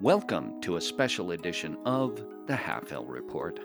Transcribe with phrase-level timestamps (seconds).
[0.00, 3.60] Welcome to a special edition of the Halfhill Report.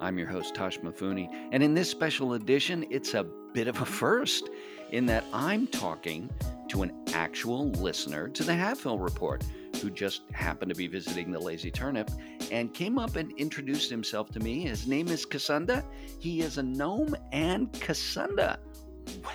[0.00, 4.48] I'm your host, Toshmifune, and in this special edition, it's a bit of a first
[4.92, 6.30] in that I'm talking
[6.68, 9.44] to an actual listener to the Halfhill Report
[9.82, 12.10] who just happened to be visiting the Lazy Turnip
[12.50, 14.62] and came up and introduced himself to me.
[14.62, 15.84] His name is Cassunda.
[16.18, 18.56] He is a gnome and Cassunda.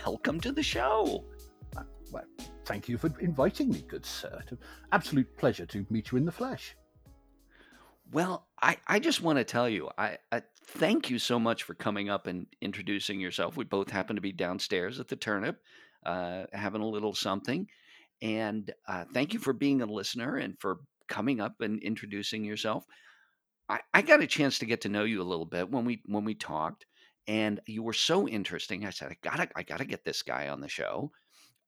[0.03, 1.25] Welcome to the show.
[2.65, 4.39] Thank you for inviting me, good sir.
[4.41, 4.59] It's an
[4.91, 6.75] absolute pleasure to meet you in the flesh.
[8.11, 11.73] Well, I, I just want to tell you, I, I thank you so much for
[11.73, 13.57] coming up and introducing yourself.
[13.57, 15.59] We both happen to be downstairs at the turnip,
[16.05, 17.67] uh, having a little something.
[18.21, 22.85] And uh, thank you for being a listener and for coming up and introducing yourself.
[23.67, 26.01] I, I got a chance to get to know you a little bit when we
[26.05, 26.85] when we talked,
[27.27, 28.85] and you were so interesting.
[28.85, 31.11] I said, I gotta I gotta get this guy on the show.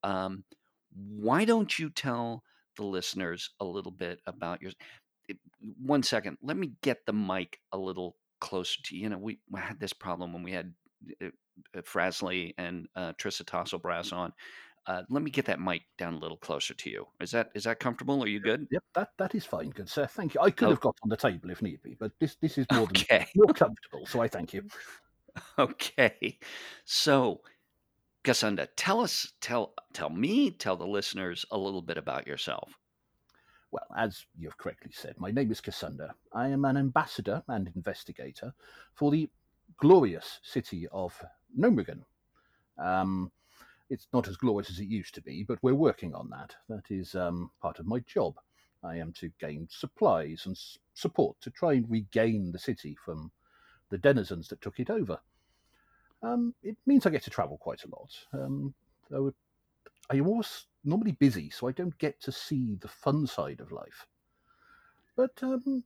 [0.03, 0.43] Um,
[0.95, 2.43] why don't you tell
[2.77, 4.71] the listeners a little bit about your?
[5.81, 9.03] One second, let me get the mic a little closer to you.
[9.03, 10.73] You know, we, we had this problem when we had
[11.21, 11.27] uh,
[11.75, 14.33] uh, Frasley and uh, Trissa Tasselbrass on.
[14.87, 17.07] Uh, let me get that mic down a little closer to you.
[17.19, 18.23] Is that is that comfortable?
[18.23, 18.67] Are you good?
[18.69, 20.05] Yep, that, that is fine, good sir.
[20.07, 20.41] Thank you.
[20.41, 20.71] I could Oh.
[20.71, 23.25] have got on the table if need be, but this this is more than Okay.
[23.35, 24.63] more comfortable, so I thank you.
[25.59, 26.39] Okay.
[26.85, 27.41] So,
[28.25, 32.73] Cassunda, tell us, tell tell me, tell the listeners a little bit about yourself.
[33.71, 36.09] Well, as you've correctly said, my name is Cassunda.
[36.33, 38.51] I am an ambassador and investigator
[38.95, 39.29] for the
[39.77, 41.13] glorious city of
[41.55, 42.01] Gnomeregan.
[42.83, 43.31] Um,
[43.91, 46.55] it's not as glorious as it used to be, but we're working on that.
[46.67, 48.39] That is um, part of my job.
[48.83, 50.59] I am to gain supplies and
[50.95, 53.31] support to try and regain the city from
[53.91, 55.19] the denizens that took it over.
[56.25, 58.11] Um, it means I get to travel quite a lot.
[58.33, 58.73] Um,
[60.09, 63.71] I am always normally busy, so I don't get to see the fun side of
[63.71, 64.08] life.
[65.15, 65.83] But um,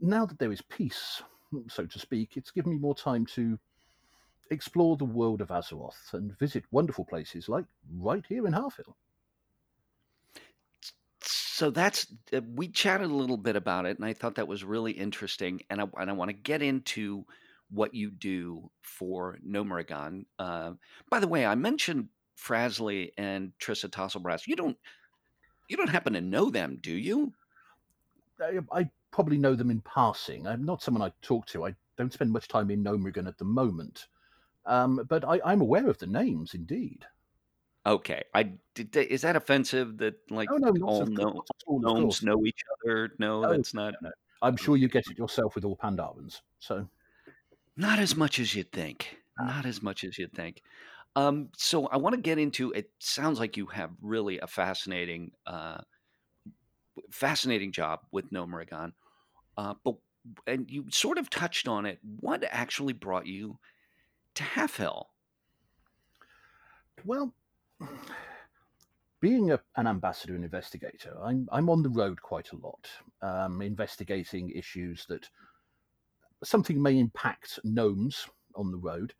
[0.00, 1.22] now that there is peace,
[1.68, 3.58] so to speak, it's given me more time to
[4.50, 7.64] explore the world of Azeroth and visit wonderful places like
[7.98, 8.94] right here in Halfhill.
[11.20, 14.64] So that's uh, we chatted a little bit about it, and I thought that was
[14.64, 15.62] really interesting.
[15.68, 17.24] And I and I want to get into
[17.72, 20.24] what you do for Gnomeregan.
[20.38, 20.72] Uh,
[21.10, 24.46] by the way, I mentioned Frasley and Trissa Tasselbrass.
[24.46, 24.76] You don't
[25.68, 27.32] you don't happen to know them, do you?
[28.40, 30.46] I, I probably know them in passing.
[30.46, 31.64] I'm not someone I talk to.
[31.64, 34.06] I don't spend much time in Gnomeregan at the moment.
[34.66, 37.04] Um, but I, I'm aware of the names, indeed.
[37.84, 41.46] Okay, I did, is that offensive that like no, not all of know, course, not
[41.50, 43.10] at all, gnomes know each other?
[43.18, 43.94] No, No, that's not
[44.40, 46.42] I'm sure you get it yourself with all Pandarens.
[46.58, 46.86] So,
[47.76, 49.16] not as much as you'd think.
[49.38, 49.44] Ah.
[49.44, 50.62] Not as much as you'd think.
[51.14, 52.72] Um, so I want to get into.
[52.72, 55.78] It sounds like you have really a fascinating, uh,
[57.10, 58.92] fascinating job with Gnomeregan.
[59.56, 59.96] Uh, but
[60.46, 61.98] and you sort of touched on it.
[62.20, 63.58] What actually brought you
[64.34, 65.06] to Halfhill?
[67.04, 67.34] well,
[69.20, 72.88] being a, an ambassador and investigator, I'm, I'm on the road quite a lot,
[73.22, 75.28] um, investigating issues that
[76.44, 79.14] something may impact gnomes on the road,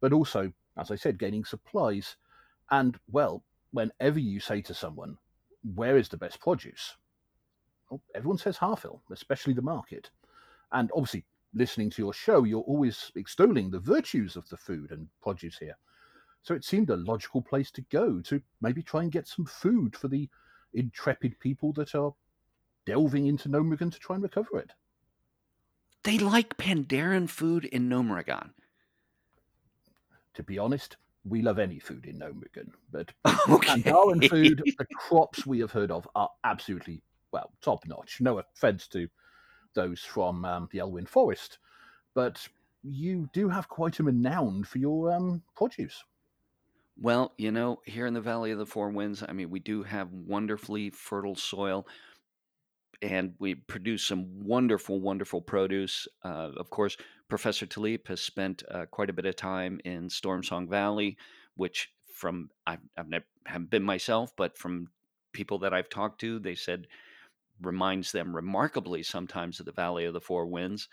[0.00, 2.16] but also, as I said, gaining supplies.
[2.70, 5.16] And, well, whenever you say to someone,
[5.74, 6.96] where is the best produce?
[7.90, 10.10] Well, everyone says Halfhill, especially the market.
[10.72, 11.24] And obviously,
[11.54, 15.76] listening to your show, you're always extolling the virtues of the food and produce here.
[16.42, 19.94] So it seemed a logical place to go to maybe try and get some food
[19.94, 20.28] for the
[20.74, 22.12] intrepid people that are
[22.86, 24.72] delving into Gnomeregan to try and recover it.
[26.04, 28.50] They like Pandaren food in Gnomeregan.
[30.34, 33.12] To be honest, we love any food in Gnomeregan, but
[33.48, 33.82] Okay.
[33.82, 37.02] Pandaren food, the crops we have heard of are absolutely,
[37.32, 38.20] well, top notch.
[38.20, 39.08] No offense to
[39.74, 41.58] those from um, the Elwynn Forest,
[42.14, 42.46] but
[42.82, 46.02] you do have quite a renown for your um, produce.
[47.00, 49.82] Well, you know, here in the Valley of the Four Winds, I mean, we do
[49.82, 51.86] have wonderfully fertile soil
[53.02, 56.06] and we produce some wonderful, wonderful produce.
[56.24, 56.96] Uh, of course,
[57.28, 61.16] Professor Taliep has spent uh, quite a bit of time in Stormsong Valley,
[61.56, 64.88] which from I've, I've never haven't been myself, but from
[65.32, 66.86] people that I've talked to, they said
[67.60, 70.88] reminds them remarkably sometimes of the Valley of the Four Winds.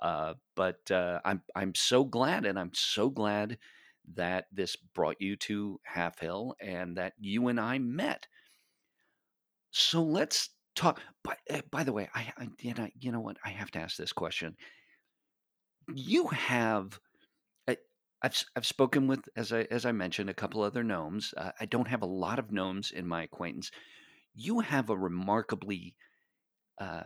[0.00, 3.58] Uh, but uh, I'm I'm so glad, and I'm so glad
[4.14, 8.26] that this brought you to Halfhill and that you and I met.
[9.70, 11.00] So let's talk.
[11.22, 13.78] By, uh, by the way, I, I you know you know what I have to
[13.78, 14.56] ask this question.
[15.94, 16.98] You have.
[17.68, 17.78] I-
[18.22, 21.34] I've s- I've spoken with as I as I mentioned a couple other gnomes.
[21.36, 23.70] Uh, I don't have a lot of gnomes in my acquaintance.
[24.34, 25.94] You have a remarkably
[26.78, 27.04] uh,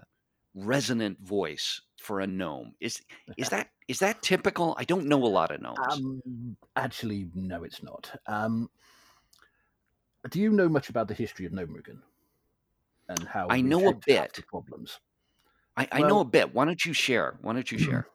[0.54, 2.74] resonant voice for a gnome.
[2.80, 3.02] Is
[3.36, 4.74] is that is that typical?
[4.78, 5.78] I don't know a lot of gnomes.
[5.90, 8.10] Um, actually, no, it's not.
[8.26, 8.70] Um,
[10.30, 12.00] do you know much about the history of Gnomeregan
[13.08, 14.47] and how I know a came to have bit.
[14.47, 15.00] problems?
[15.76, 16.55] I, I know a bit.
[16.55, 17.38] Why don't you share?
[17.43, 18.08] Why don't you share?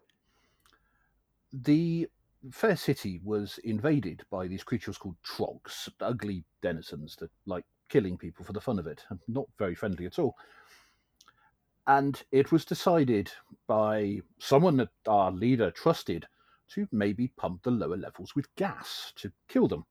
[1.54, 2.08] the
[2.52, 8.46] fair city was invaded by these creatures called trogs, ugly denizens that like killing people
[8.46, 10.36] for the fun of it, and not very friendly at all.
[11.88, 13.32] And it was decided
[13.68, 16.26] by someone that our leader trusted
[16.70, 19.86] to maybe pump the lower levels with gas to kill them.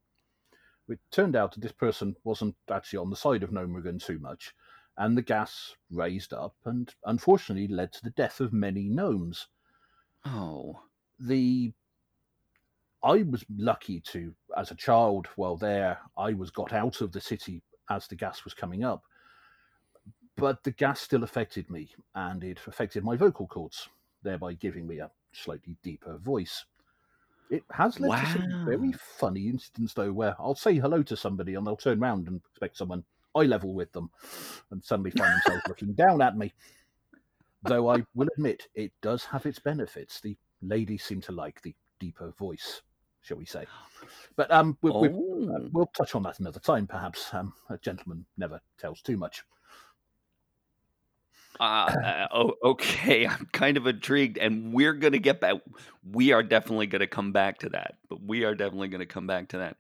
[0.89, 4.55] It turned out that this person wasn't actually on the side of Gnomeregan too much,
[5.01, 9.49] and the gas raised up and unfortunately led to the death of many gnomes.
[10.25, 10.83] Oh,
[11.21, 11.75] The
[13.03, 17.21] I was lucky to, as a child, while there, I was got out of the
[17.21, 19.05] city as the gas was coming up.
[20.37, 23.89] But the gas still affected me, and it affected my vocal cords,
[24.23, 26.65] thereby giving me a slightly deeper voice.
[27.51, 31.55] It has led to some very funny incidents, though, where I'll say hello to somebody
[31.55, 33.05] and they'll turn round and expect someone
[33.35, 34.11] eye level with them,
[34.71, 36.53] and suddenly find themselves looking down at me.
[37.63, 40.21] Though I will admit, it does have its benefits.
[40.21, 42.83] The ladies seem to like the deeper voice,
[43.21, 43.67] shall we say?
[44.37, 47.33] But um, we, we, uh, Oh, we'll touch on that another time, perhaps.
[47.35, 49.45] Um, a gentleman never tells too much.
[51.59, 53.27] uh, uh, oh, okay.
[53.29, 55.57] I'm kind of intrigued, and we're gonna get back.
[56.11, 59.49] We are definitely gonna come back to that, but we are definitely gonna come back
[59.51, 59.77] to that.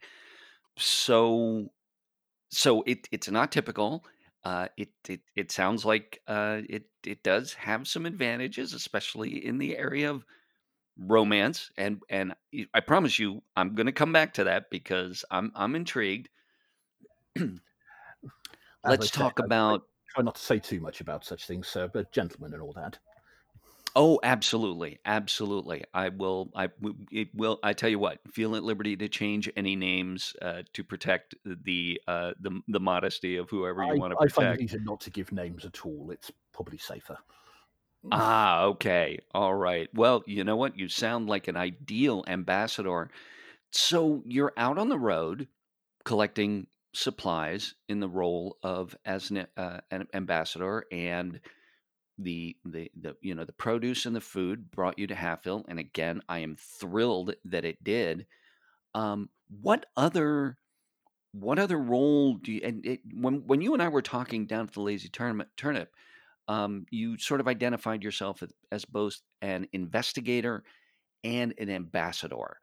[0.77, 1.71] So,
[2.51, 4.05] so it it's not typical.
[4.45, 9.59] Uh, it it it sounds like uh, it it does have some advantages, especially in
[9.59, 10.25] the area of
[10.99, 11.71] romance.
[11.77, 12.35] And and
[12.75, 16.29] I promise you, I'm gonna come back to that because I'm I'm intrigued.
[18.85, 21.89] Let's talk I, I about try not to say too much about such things, sir,
[21.93, 22.99] but gentlemen and all that.
[23.97, 25.85] Oh, absolutely, absolutely.
[25.93, 26.51] I will.
[26.55, 27.59] I w- it will.
[27.63, 28.21] I tell you what.
[28.33, 33.37] Feel at liberty to change any names uh, to protect the uh, the the modesty
[33.37, 34.39] of whoever you I, want to protect.
[34.39, 36.11] I find it easier not to give names at all.
[36.11, 37.19] It's probably safer.
[38.13, 39.89] Ah, okay, all right.
[39.95, 40.77] Well, you know what?
[40.79, 43.11] You sound like an ideal ambassador.
[43.73, 45.49] So you're out on the road
[46.05, 51.41] collecting supplies in the role of as an, uh, an ambassador, and
[52.23, 55.79] the the the you know the produce and the food brought you to Halfhill, and
[55.79, 58.27] again, I am thrilled that it did.
[58.95, 59.31] Um,
[59.63, 60.59] what other
[61.33, 64.67] what other role do you and it, when when you and I were talking down
[64.67, 65.91] at the Lazy Turnip, Turnip,
[66.49, 70.65] um, you sort of identified yourself as, as both an investigator
[71.25, 72.59] and an ambassador.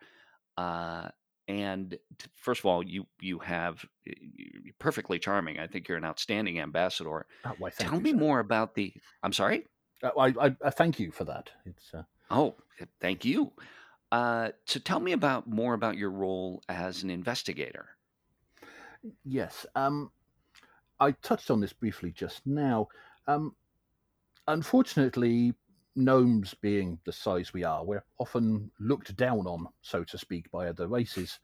[0.57, 1.09] Uh,
[1.47, 5.59] and t- first of all, you you have you're perfectly charming.
[5.59, 7.25] I think you're an outstanding ambassador.
[7.43, 8.17] Uh, why, Tell you, me sir.
[8.17, 8.93] more about the.
[9.23, 9.65] I'm sorry.
[10.03, 11.49] Uh, I, I, I thank you for that.
[11.65, 12.55] It's uh, Oh,
[12.99, 13.51] thank you.
[14.11, 17.89] Uh, so tell me about more about your role as an investigator.
[19.23, 19.65] yes.
[19.75, 20.11] Um,
[20.99, 22.87] I touched on this briefly just now.
[23.27, 23.55] Um,
[24.47, 25.53] unfortunately,
[25.97, 30.67] gnomes being the size we are, we're often looked down on, so to speak, by
[30.67, 31.39] other races,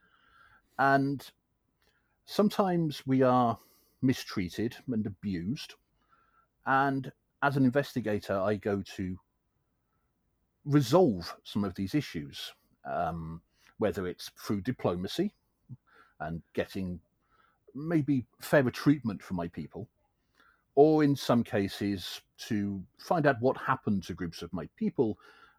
[0.80, 1.32] and
[2.26, 3.58] sometimes we are
[4.02, 5.74] mistreated and abused.
[6.66, 7.12] And
[7.42, 9.18] as an investigator, I go to
[10.66, 12.54] resolve some of these issues,
[12.90, 13.42] um,
[13.80, 15.34] whether it's through diplomacy
[16.20, 17.00] and getting
[17.76, 19.90] maybe fairer treatment for my people,
[20.76, 25.18] or in some cases to find out what happened to groups of my people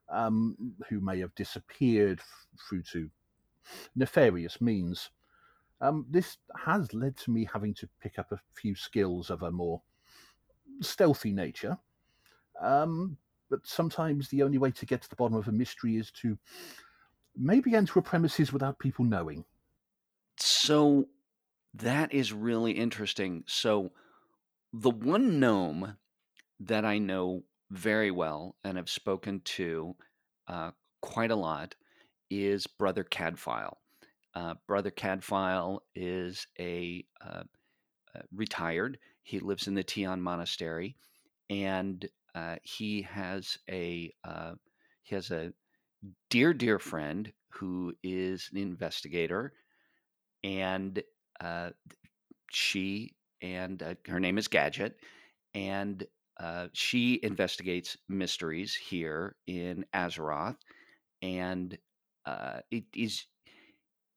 [0.08, 0.56] um,
[0.88, 3.10] who may have disappeared f- through to
[3.96, 5.10] nefarious means.
[5.80, 9.50] Um, this has led to me having to pick up a few skills of a
[9.50, 9.82] more
[10.80, 11.78] stealthy nature.
[12.60, 13.16] Um,
[13.50, 16.38] but sometimes the only way to get to the bottom of a mystery is to
[17.36, 19.44] maybe enter a premises without people knowing.
[20.36, 21.08] So
[21.74, 23.44] that is really interesting.
[23.46, 23.92] So
[24.76, 25.96] the one gnome
[26.58, 29.94] that I know very well and have spoken to
[30.48, 31.76] uh, quite a lot
[32.28, 33.76] is Brother Cadfael.
[34.34, 37.44] Uh, Brother Cadfael is a uh,
[38.16, 38.98] uh, retired.
[39.22, 40.96] He lives in the Tian Monastery,
[41.48, 42.04] and
[42.34, 44.54] uh, he has a uh,
[45.04, 45.52] he has a
[46.30, 49.52] dear dear friend who is an investigator,
[50.42, 51.00] and
[52.50, 53.14] she
[53.44, 54.96] and uh, her name is Gadget,
[55.54, 56.06] and
[56.40, 60.56] uh, she investigates mysteries here in Azeroth,
[61.22, 61.76] and
[62.24, 63.26] uh, it is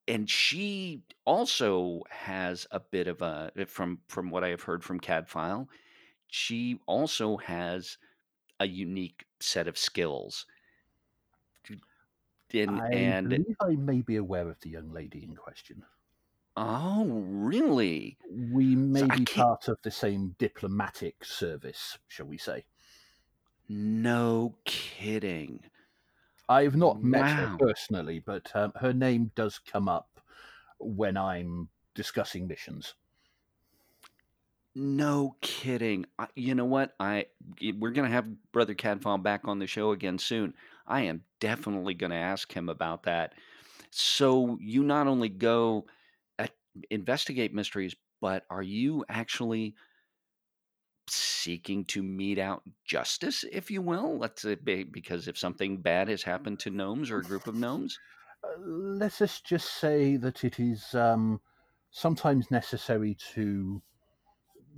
[0.08, 4.98] and she also has a bit of a from from what I have heard from
[4.98, 5.68] Cadfael,
[6.28, 7.98] she also has
[8.58, 10.46] a unique set of skills.
[12.54, 15.84] And I and believe I may be aware of the young lady in question.
[16.60, 18.18] Oh, really?
[18.28, 22.64] We may I be part of the same diplomatic service, shall we say.
[23.68, 25.60] No kidding.
[26.48, 30.20] I've not met her personally, but um, her name does come up
[30.80, 32.94] when I'm discussing missions.
[34.74, 36.06] No kidding.
[36.18, 36.92] I, you know what?
[36.98, 37.26] I
[37.78, 40.54] we're gonna have Brother Cadfael back on the show again soon.
[40.88, 43.34] I am definitely gonna ask him about that.
[43.90, 45.86] So you not only go
[46.90, 49.74] investigate mysteries, but are you actually
[51.08, 54.18] seeking to mete out justice, if you will?
[54.18, 57.54] Let's say be- because if something bad has happened to gnomes or a group of
[57.54, 57.98] gnomes.
[58.44, 61.40] Uh, let us just say that it is um,
[61.90, 63.82] sometimes necessary to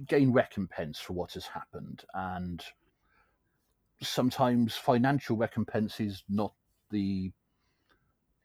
[0.07, 2.65] gain recompense for what has happened, and
[4.03, 6.55] sometimes financial recompense is not
[6.91, 7.33] the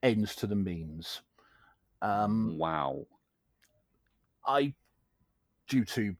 [0.02, 1.22] ends to the means.
[2.02, 3.06] Um, Wow.
[4.46, 4.74] I,
[5.68, 6.16] due to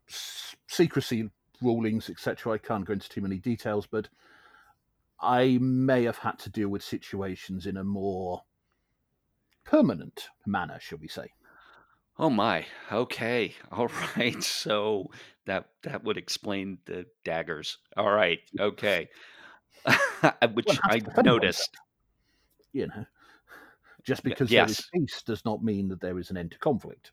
[0.66, 1.30] secrecy
[1.62, 4.09] rulings, etc., I can't go into too many details, but
[5.21, 8.42] I may have had to deal with situations in a more
[9.64, 11.33] permanent manner, shall we say.
[12.18, 12.66] Oh my.
[12.90, 13.54] Okay.
[13.73, 14.42] All right.
[14.42, 15.11] So
[15.47, 17.78] that that would explain the daggers.
[17.97, 18.40] All right.
[18.59, 19.09] Okay.
[20.54, 21.76] Which has I to defend oneself, noticed.
[22.73, 23.04] you know.
[24.04, 27.12] Just because there is peace does not mean that there is an end to conflict.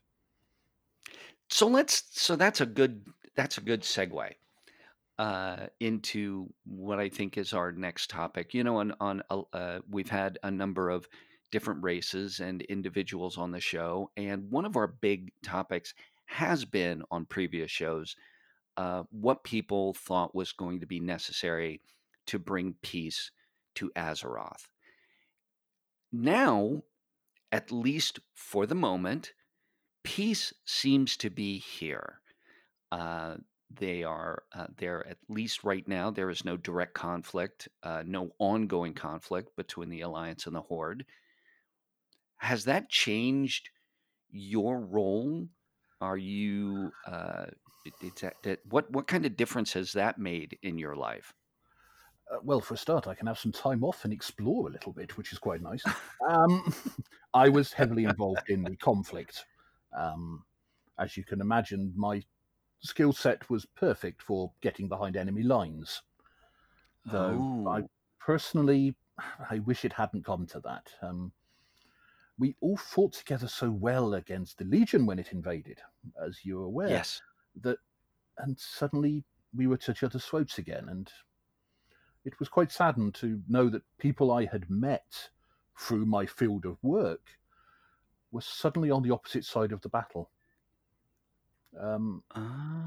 [1.50, 4.30] So let's so that's a good that's a good segue
[5.18, 8.54] uh into what I think is our next topic.
[8.54, 9.22] You know, on on
[9.52, 11.08] uh we've had a number of
[11.52, 15.94] different races and individuals on the show, and one of our big topics
[16.26, 18.16] has been on previous shows
[18.76, 21.80] uh, what people thought was going to be necessary
[22.26, 23.30] to bring peace
[23.74, 24.68] to Azeroth.
[26.12, 26.82] Now,
[27.52, 29.32] at least for the moment,
[30.04, 32.20] peace seems to be here.
[32.92, 33.36] Uh,
[33.70, 36.10] they are uh, there at least right now.
[36.10, 41.04] There is no direct conflict, uh, no ongoing conflict between the Alliance and the Horde.
[42.36, 43.70] Has that changed
[44.30, 45.48] your role?
[46.00, 47.46] Are you uh,
[48.02, 51.32] it- what what kind of difference has that made in your life?
[52.30, 54.92] Uh, well, for a start, I can have some time off and explore a little
[54.92, 55.84] bit, which is quite nice.
[56.28, 56.72] Um,
[57.34, 59.44] I was heavily involved in the conflict.
[59.96, 60.44] Um,
[60.98, 62.22] as you can imagine, my
[62.80, 66.02] skill set was perfect for getting behind enemy lines.
[67.06, 68.94] Though I Oh, personally,
[69.50, 70.90] I wish it hadn't come to that.
[71.02, 71.32] Um,
[72.38, 75.80] we all fought together so well against the Legion when it invaded,
[76.24, 77.22] as you're aware, yes.
[77.62, 77.78] that
[78.38, 79.24] and suddenly
[79.54, 81.12] we were at each other's throats again, and
[82.24, 85.30] it was quite saddened to know that people I had met
[85.78, 87.38] through my field of work
[88.34, 90.28] were suddenly on the opposite side of the battle.
[91.80, 92.22] Um,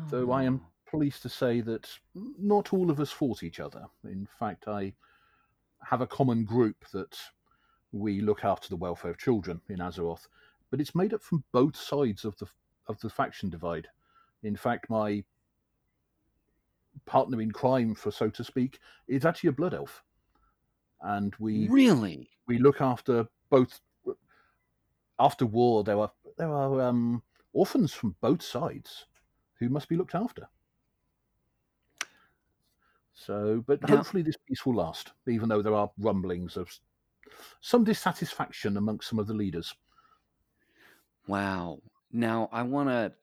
[0.09, 3.85] though I am Oh, pleased to say that not all of us fought each other.
[4.03, 4.93] In fact, I
[5.83, 7.17] have a common group that
[7.93, 10.27] we look after the welfare of children in Azeroth,
[10.69, 12.47] but it's made up from both sides of the
[12.87, 13.87] of the faction divide.
[14.43, 15.23] In fact, my
[17.05, 20.03] partner in crime, for so to speak, is actually a blood elf,
[21.01, 22.29] and we really?
[22.47, 23.79] we look after both.
[25.19, 29.05] After war, there are there are um, orphans from both sides
[29.59, 30.47] who must be looked after.
[33.13, 36.79] So, but Now, hopefully this peace will last, even though there are rumblings of
[37.61, 39.73] some dissatisfaction amongst some of the leaders.
[41.27, 41.79] wow.
[42.11, 43.13] Now I want to.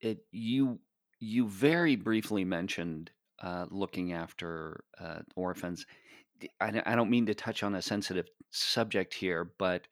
[0.00, 0.78] It you
[1.18, 3.10] you very briefly mentioned
[3.42, 5.86] uh, looking after uh, orphans.
[6.60, 9.86] I, I don't mean to touch on a sensitive subject here, but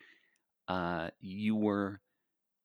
[0.69, 2.01] uh, you were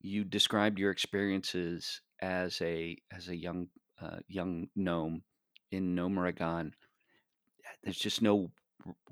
[0.02, 3.70] you described your experiences as a as a young
[4.00, 5.24] uh, young gnome
[5.72, 6.74] in Gnomeregan.
[7.84, 8.52] There's just no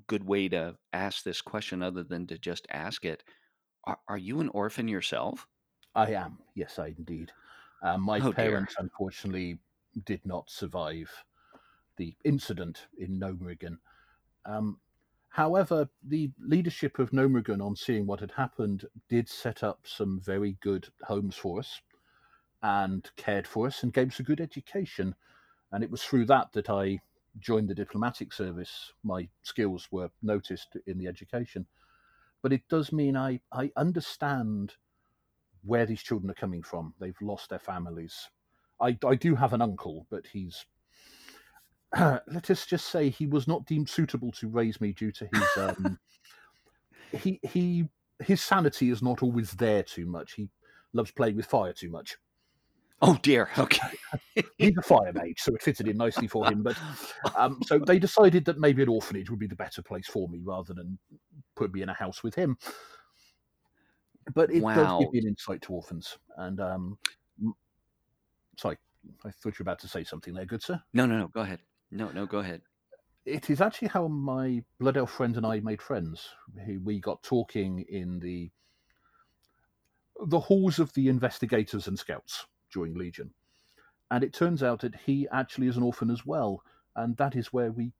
[0.07, 3.23] good way to ask this question other than to just ask it.
[3.85, 5.47] Are, are you an orphan yourself?
[5.95, 7.31] I am, yes, I indeed.
[7.81, 8.61] Uh, my Oh dear.
[8.61, 9.59] parents, unfortunately,
[10.03, 11.25] did not survive
[11.97, 13.79] the incident in Gnomeregan.
[14.45, 14.80] Um,
[15.31, 20.57] however, the leadership of Gnomeregan, on seeing what had happened, did set up some very
[20.61, 21.81] good homes for us
[22.61, 25.15] and cared for us and gave us a good education.
[25.71, 26.99] And it was through that that I
[27.39, 28.91] joined the diplomatic service.
[29.03, 31.65] My skills were noticed in the education.
[32.41, 34.75] But it does mean I, I understand
[35.63, 36.93] where these children are coming from.
[36.99, 38.29] They've lost their families.
[38.79, 40.65] I, I do have an uncle, but he's
[42.27, 45.57] let us just say he was not deemed suitable to raise me due to his
[45.57, 45.97] um,
[47.13, 47.87] he he
[48.19, 50.33] his sanity is not always there too much.
[50.33, 50.49] He
[50.93, 52.17] loves playing with fire too much.
[53.01, 53.49] Oh dear.
[53.57, 53.97] Okay.
[54.57, 56.61] He's a fire mage, so it fitted in nicely for him.
[56.61, 56.77] But
[57.35, 60.41] um, so they decided that maybe an orphanage would be the better place for me
[60.43, 60.99] rather than
[61.55, 62.57] put me in a house with him.
[64.35, 64.99] But it does Wow.
[64.99, 66.17] give me an insight to orphans.
[66.37, 66.97] And um,
[68.57, 68.77] sorry,
[69.25, 70.79] I thought you were about to say something there, good sir.
[70.93, 71.27] No, no, no.
[71.27, 71.61] Go ahead.
[71.91, 72.25] No, no.
[72.25, 72.61] Go ahead.
[73.25, 76.29] It is actually how my blood elf friend and I made friends.
[76.83, 78.51] We got talking in the
[80.25, 83.33] the halls of the investigators and scouts during Legion,
[84.09, 86.63] and it turns out that he actually is an orphan as well,
[86.95, 87.93] and that is where we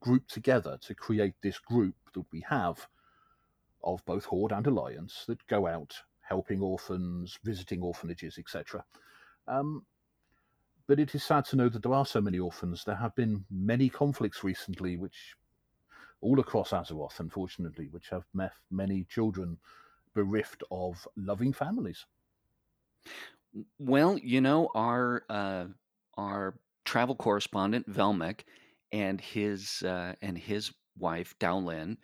[0.00, 2.86] grouped together to create this group that we have
[3.82, 8.84] of both Horde and Alliance that go out helping orphans, visiting orphanages, etc.
[9.46, 9.84] Um,
[10.90, 12.82] but it is sad to know that there are so many orphans.
[12.82, 15.36] There have been many conflicts recently, which
[16.20, 19.58] all across Azeroth, unfortunately, which have left many children
[20.14, 22.06] bereft of loving families.
[23.78, 25.66] Well, you know, our uh,
[26.16, 28.40] our travel correspondent Velmek
[28.90, 31.98] and his uh, and his wife Dowlin,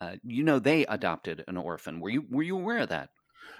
[0.00, 2.00] uh, you know, they adopted an orphan.
[2.00, 3.10] Were you were you aware of that?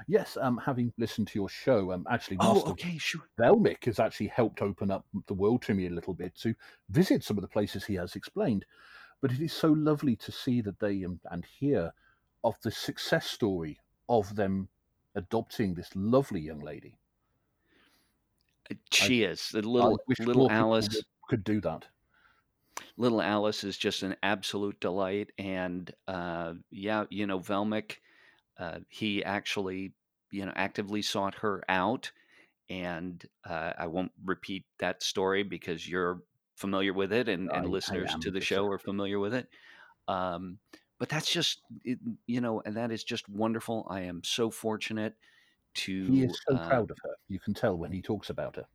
[0.06, 3.28] Yes, um, having listened to your show, um, actually, Oh, okay, sure.
[3.38, 6.54] Velmic has actually helped open up the world to me a little bit to
[6.90, 8.64] visit some of the places he has explained.
[9.20, 11.92] But it is so lovely to see that they um, and hear
[12.42, 14.68] of the success story of them
[15.14, 16.98] adopting this lovely young lady.
[18.90, 21.02] She is the I little wish little Alice.
[21.28, 21.86] could do that.
[22.96, 27.98] Little Alice is just an absolute delight, and uh, yeah, you know, Velmic,
[28.58, 29.94] uh, he actually,
[30.30, 32.12] you know, actively sought her out,
[32.71, 36.23] and uh, I won't repeat that story because you're
[36.56, 38.71] familiar with it, and, and I listeners am to the show sir.
[38.71, 39.49] are familiar with it.
[40.08, 40.60] Um,
[40.99, 43.86] but that's just, it, you know, and that is just wonderful.
[43.90, 45.17] I am so fortunate
[45.75, 46.12] to.
[46.12, 47.17] He is so Uh, proud of her.
[47.26, 48.69] You can tell when he talks about her.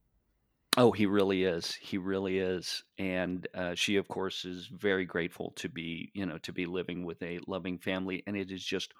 [0.77, 1.73] Oh, he really is.
[1.75, 2.83] He really is.
[2.97, 7.05] And uh, she, of course, is very grateful to be, you know, to be living
[7.05, 8.23] with a loving family.
[8.27, 8.93] And it is just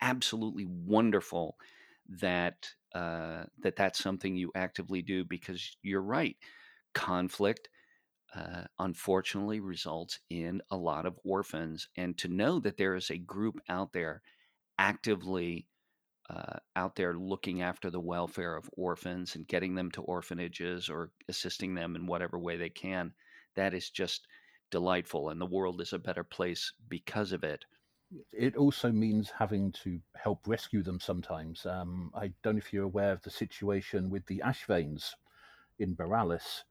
[0.00, 1.56] absolutely wonderful
[2.08, 6.36] that uh, that that's something you actively do because you're right.
[6.94, 7.68] Conflict,
[8.34, 13.18] uh, unfortunately, results in a lot of orphans, and to know that there is a
[13.18, 14.22] group out there
[14.78, 15.66] actively
[16.30, 21.10] uh, out there looking after the welfare of orphans and getting them to orphanages or
[21.28, 23.12] assisting them in whatever way they can.
[23.56, 24.26] That is just
[24.70, 27.64] delightful, and the world is a better place because of it.
[28.32, 31.66] It also means having to help rescue them sometimes.
[31.66, 35.14] Um, I don't know if you're aware of the situation with the Ashvanes
[35.78, 36.62] in Boralus.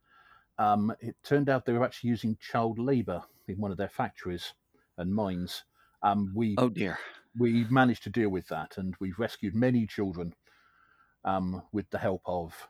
[0.58, 4.54] Um, it turned out they were actually using child labour in one of their factories
[4.98, 5.64] and mines.
[6.02, 6.98] Um, we Oh dear.
[7.38, 10.34] we managed to deal with that, and we've rescued many children
[11.24, 12.68] um, with the help of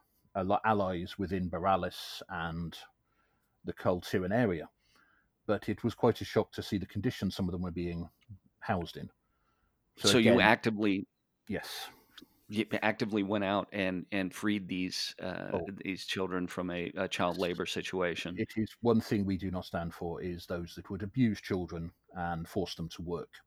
[0.66, 2.78] allies within Boralus and
[3.64, 4.70] the Tyrian area.
[5.46, 8.10] But it was quite a shock to see the conditions some of them were being
[8.68, 9.10] housed in.
[9.98, 11.08] So, So you actively
[11.48, 11.90] Yes,
[12.50, 15.72] you actively went out and and freed these uh, Oh.
[15.84, 18.42] these children from a, a child labor situation.
[18.44, 21.92] it is one thing we do not stand for is those that would abuse children
[22.14, 23.42] and force them to work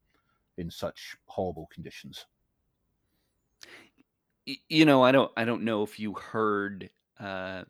[0.56, 2.26] in such horrible conditions.
[4.68, 7.64] You know, I don't I don't know if you heard uh,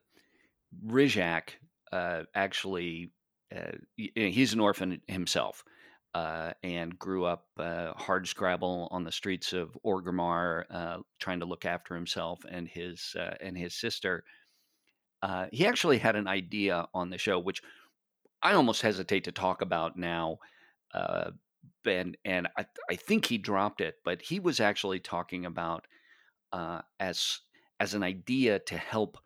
[0.86, 1.50] Rizak
[1.92, 3.12] uh, actually.
[3.54, 5.64] Uh, he's an orphan himself,
[6.14, 11.46] uh, and grew up uh, hard scrabble on the streets of Orgrimmar, uh, trying to
[11.46, 14.24] look after himself and his uh, and his sister.
[15.22, 17.62] Uh, he actually had an idea on the show, which
[18.42, 20.38] I almost hesitate to talk about now.
[20.94, 21.32] Uh,
[21.86, 25.86] and and I, I think he dropped it, but he was actually talking about
[26.98, 27.40] as
[27.78, 29.18] as an idea to help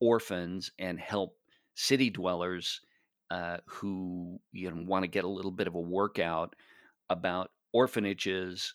[0.00, 1.36] orphans and help
[1.74, 2.80] city dwellers
[3.30, 6.56] uh, who you know want to get a little bit of a workout
[7.10, 8.74] about orphanages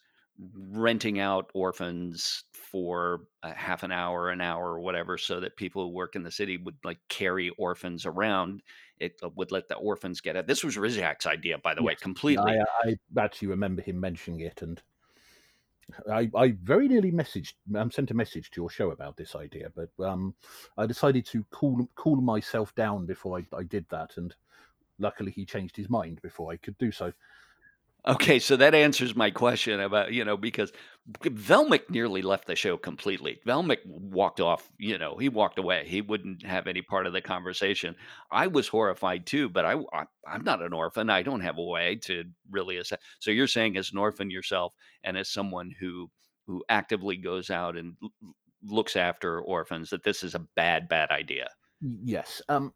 [0.53, 5.83] renting out orphans for a half an hour an hour or whatever so that people
[5.83, 8.61] who work in the city would like carry orphans around
[8.97, 11.95] it uh, would let the orphans get it this was rizak's idea by the way
[11.95, 12.01] Yes.
[12.01, 14.81] completely I, I actually remember him mentioning it, and
[16.11, 19.71] I, I very nearly messaged, um, sent a message to your show about this idea,
[19.75, 20.35] but um,
[20.77, 24.35] I decided to cool cool myself down before I, I did that, and
[24.99, 27.13] luckily he changed his mind before I could do so.
[28.07, 30.71] Okay, so that answers my question about, you know, because
[31.23, 33.39] Velmic nearly left the show completely.
[33.47, 35.85] Velmic walked off, you know, he walked away.
[35.87, 37.95] He wouldn't have any part of the conversation.
[38.31, 41.09] I was horrified too, but I, I I'm not an orphan.
[41.09, 42.99] I don't have a way to really assess.
[43.19, 46.09] So you're saying as an orphan yourself and as someone who
[46.45, 47.95] who actively goes out and
[48.63, 51.49] looks after orphans that this is a bad bad idea.
[51.81, 52.39] Yes.
[52.49, 52.71] Um,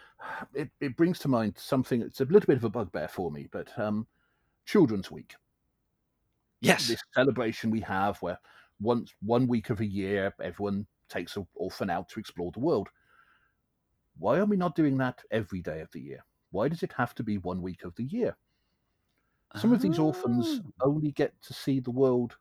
[0.54, 2.02] it, it brings to mind something.
[2.02, 4.08] It's a little bit of a bugbear for me, but um,
[4.64, 5.34] Children's Week.
[6.60, 6.88] Yes.
[6.88, 8.38] This celebration we have where
[8.80, 12.88] once one week of a year everyone takes an orphan out to explore the world.
[14.16, 16.24] Why are we not doing that every day of the year?
[16.50, 18.36] Why does it have to be one week of the year?
[19.54, 20.72] Some of these orphans Oh.
[20.82, 22.36] only get to see the world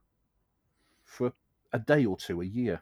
[1.03, 1.33] for
[1.71, 2.81] a day or two a year.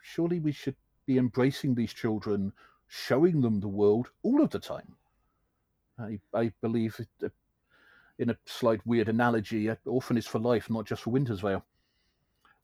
[0.00, 2.54] Surely we should be embracing these children,
[2.86, 4.96] showing them the world all of the time.
[5.98, 7.28] I, I believe, that, uh,
[8.18, 11.64] in a slight weird analogy, an orphan is for life, not just for Winter's Veil.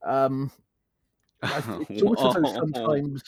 [0.05, 0.51] Um,
[1.42, 3.23] it's though sometimes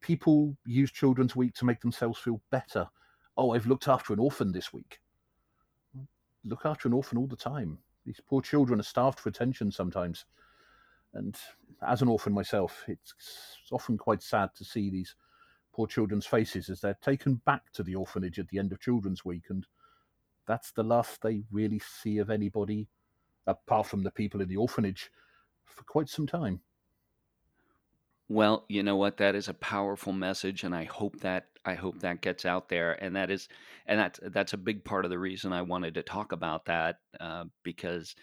[0.00, 2.88] people use Children's Week to make themselves feel better.
[3.36, 5.00] Oh, I've looked after an orphan this week.
[6.44, 7.78] Look after an orphan all the time.
[8.04, 10.26] These poor children are starved for attention sometimes.
[11.12, 11.36] And
[11.86, 13.14] as an orphan myself, it's
[13.72, 15.14] often quite sad to see these
[15.76, 19.26] poor children's faces as they're taken back to the orphanage at the end of Children's
[19.26, 19.44] Week.
[19.50, 19.66] And
[20.46, 22.88] that's the last they really see of anybody,
[23.46, 25.10] apart from the people in the orphanage,
[25.66, 26.60] for quite some time.
[28.28, 29.18] Well, you know what?
[29.18, 32.92] That is a powerful message, and I hope that I hope that gets out there.
[32.92, 33.48] And that is,
[33.86, 36.96] and that's that's a big part of the reason I wanted to talk about that
[37.20, 38.16] uh, because,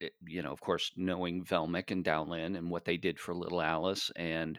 [0.00, 3.60] it, you know, of course, knowing Velmic and Dowlin and what they did for Little
[3.60, 4.58] Alice, and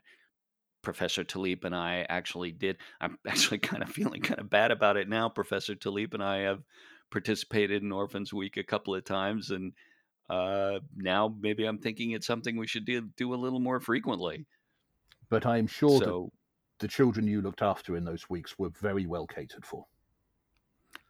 [0.90, 2.78] Professor Taliep and I actually did.
[3.00, 5.30] I'm actually kind of feeling kind of bad about it now.
[5.30, 6.64] Professor Taliep and I have
[7.12, 9.74] participated in Orphans Week a couple of times, and
[10.32, 14.48] uh, now maybe I'm thinking it's something we should do do a little more frequently.
[15.30, 16.32] But I am sure that So.
[16.80, 19.86] the children you looked after in those weeks were very well catered for.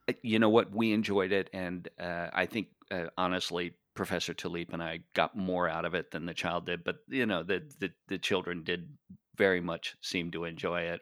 [0.10, 0.76] Uh, You know what?
[0.76, 5.68] We enjoyed it, and uh, I think uh, honestly, Professor Taliep and I got more
[5.68, 6.86] out of it than the child did.
[6.86, 8.88] But you know, the the, the children did
[9.36, 11.02] very much seem to enjoy it.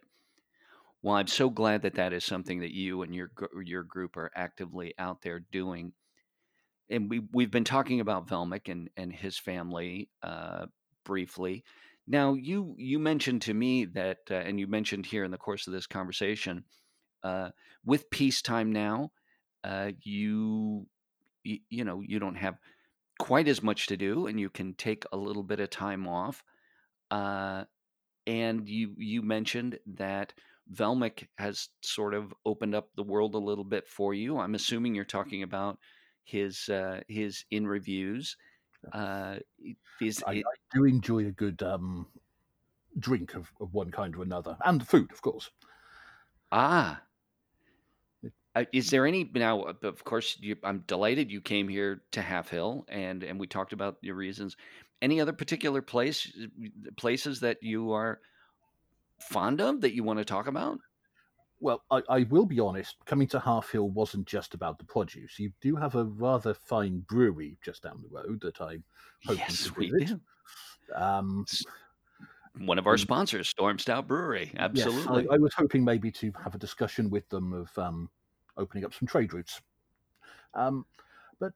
[1.04, 3.30] Well, I'm so glad that that is something that you and your
[3.64, 5.94] your group are actively out there doing.
[6.90, 10.66] And we we've been talking about Velmic and and his family uh,
[11.06, 11.64] briefly.
[12.08, 15.68] Now, you you mentioned to me that, uh, and you mentioned here in the course
[15.68, 16.64] of this conversation,
[17.24, 17.50] uh,
[17.86, 19.12] with peacetime now,
[19.64, 20.88] uh, you
[21.44, 22.56] you know you don't have
[23.20, 26.44] quite as much to do, and you can take a little bit of time off.
[27.12, 27.66] Uh,
[28.26, 30.34] and you you mentioned that
[30.74, 34.38] Velmic has sort of opened up the world a little bit for you.
[34.38, 35.80] I'm assuming you're talking about
[36.24, 38.38] his uh, his in reviews.
[38.92, 39.38] Uh,
[40.02, 42.08] is I, I do enjoy a good um,
[43.00, 45.50] drink of, of one kind or another, and food, of course.
[46.52, 47.02] ah?
[48.58, 49.62] Uh, is there any now?
[49.62, 53.72] uh, Of course, you, I'm delighted you came here to Halfhill, and and we talked
[53.72, 54.58] about your reasons.
[55.00, 56.32] Any other particular place
[56.98, 58.20] places that you are
[59.20, 60.80] fond of that you want to talk about?
[61.60, 65.40] Well, I, I will be honest, coming to Halfhill wasn't just about the produce.
[65.40, 68.84] You do have a rather fine brewery just down the road that I'm
[69.26, 70.08] hoping Yes, to we visit.
[70.08, 70.22] do.
[70.96, 71.46] Um,
[72.60, 74.52] One of our sponsors, Stormstout Brewery.
[74.74, 75.30] yes, I, Absolutely.
[75.32, 78.10] I was hoping maybe to have a discussion with them of um,
[78.58, 79.62] opening up some trade routes.
[80.54, 80.86] Um,
[81.40, 81.54] but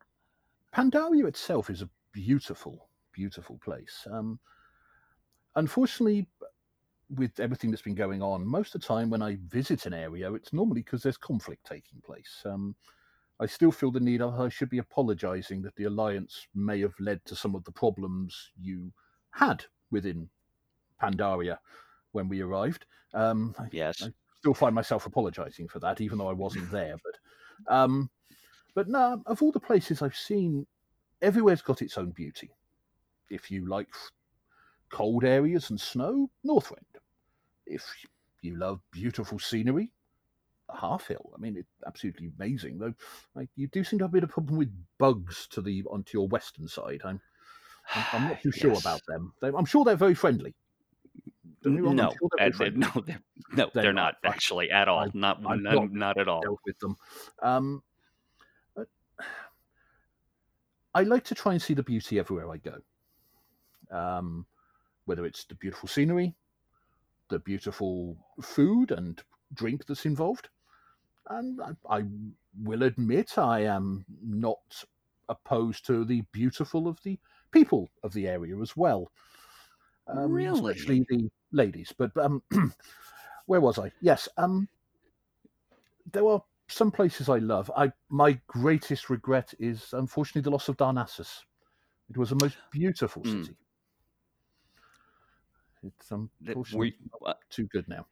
[0.74, 4.08] Pandaria itself is a beautiful, beautiful place.
[4.12, 4.40] Um,
[5.56, 6.28] unfortunately,
[7.10, 10.34] with everything that's been going on, most of the time when I visit an area,
[10.34, 12.42] it's normally because there's conflict taking place.
[12.46, 12.76] Um,
[13.40, 17.26] I still feel the need I should be apologising that the alliance may have led
[17.26, 18.94] to some of the problems you
[19.32, 20.30] had within
[21.02, 21.58] Pandaria
[22.12, 22.86] when we arrived.
[23.14, 24.04] Um, Yes.
[24.04, 24.12] I
[24.42, 26.96] still find myself apologising for that, even though I wasn't there.
[27.04, 28.10] But, um,
[28.74, 30.66] but no, of all the places I've seen,
[31.22, 32.50] everywhere's got its own beauty.
[33.30, 33.88] If you like
[34.90, 36.80] cold areas and snow, Northrend.
[37.68, 37.86] If
[38.42, 39.92] you love beautiful scenery,
[40.72, 41.32] Halfhill.
[41.36, 42.80] I mean, it's absolutely amazing.
[42.80, 42.96] Though,
[43.36, 46.18] like, you do seem to have a bit of problem with bugs to the onto
[46.18, 47.02] your western side.
[47.06, 47.22] I'm
[47.94, 48.82] I'm, I'm not too sure yes.
[48.82, 49.34] about them.
[49.40, 50.56] They, I'm sure they're very friendly.
[51.16, 53.20] Don't get me wrong, I'm No, uh, they- no, they're,
[53.54, 54.16] no, They're they're not.
[54.26, 55.00] actually at all.
[55.00, 56.44] I, Not, I've not, not not at all.
[56.66, 56.96] with them.
[57.44, 57.84] Um,
[60.94, 62.78] I like to try and see the beauty everywhere I go.
[63.92, 64.46] Um,
[65.06, 66.36] whether it's the beautiful scenery,
[67.30, 69.22] the beautiful food and
[69.54, 70.50] drink that's involved,
[71.30, 72.04] and I, I
[72.62, 74.60] will admit I am not
[75.30, 77.18] opposed to the beautiful of the
[77.52, 79.12] people of the area as well.
[80.08, 80.72] Um, Really?
[80.72, 81.94] especially the ladies.
[81.98, 82.42] But um,
[83.46, 83.92] where was I?
[84.02, 84.68] Yes, um,
[86.12, 87.72] there are some places I love.
[87.76, 91.42] I my greatest regret is unfortunately the loss of Darnassus.
[92.10, 93.46] It was a most beautiful Mm.
[93.46, 93.58] city.
[95.84, 96.90] It's That- were
[97.22, 98.06] not too good now.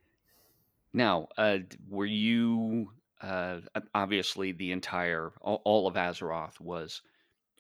[0.94, 3.60] Now, uh, were you uh,
[3.94, 7.02] obviously the entire all, all of Azeroth was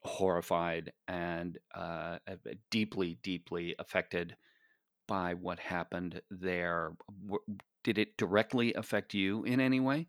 [0.01, 2.19] horrified and uh,
[2.69, 4.37] deeply, deeply affected
[5.07, 6.95] by what happened there.
[7.83, 10.07] Did it directly affect you in any way?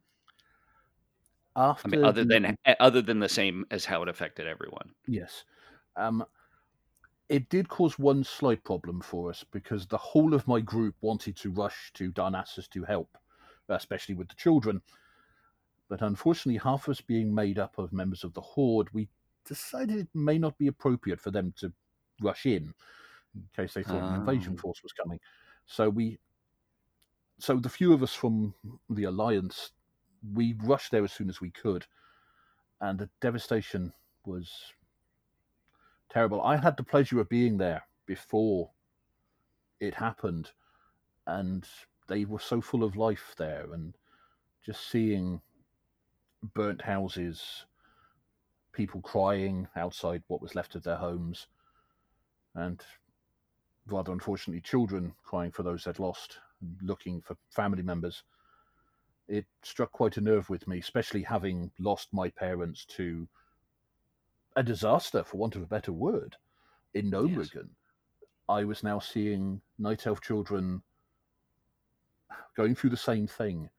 [1.83, 4.94] I After mean, other the than other than the same as how it affected everyone.
[5.07, 5.44] Yes.
[5.96, 6.24] Um,
[7.29, 11.37] it did cause one slight problem for us because the whole of my group wanted
[11.37, 13.16] to rush to Darnassus to help,
[13.68, 14.83] especially with the children.
[15.88, 19.09] But unfortunately, half of us being made up of members of the Horde, we
[19.44, 21.72] decided it may not be appropriate for them to
[22.22, 22.74] rush in
[23.35, 24.57] in case they thought an invasion Oh.
[24.57, 25.20] force was coming.
[25.66, 26.18] So we,
[27.38, 28.55] so the few of us from
[28.90, 29.72] the Alliance,
[30.35, 31.87] we rushed there as soon as we could,
[32.81, 33.92] and the devastation
[34.24, 34.74] was
[36.11, 36.42] terrible.
[36.42, 38.72] I had the pleasure of being there before
[39.81, 40.53] it happened,
[41.26, 41.68] and
[42.09, 43.96] they were so full of life there, and
[44.64, 45.40] just seeing
[46.55, 47.66] burnt houses,
[48.72, 51.46] people crying outside what was left of their homes,
[52.54, 52.83] and
[53.87, 56.38] rather unfortunately, children crying for those they'd lost,
[56.83, 58.22] looking for family members.
[59.28, 63.28] It struck quite a nerve with me, especially having lost my parents to
[64.56, 66.37] a disaster, for want of a better word,
[66.94, 67.66] in Yes.
[68.48, 70.83] I was now seeing night elf children
[72.56, 73.70] going through the same thing.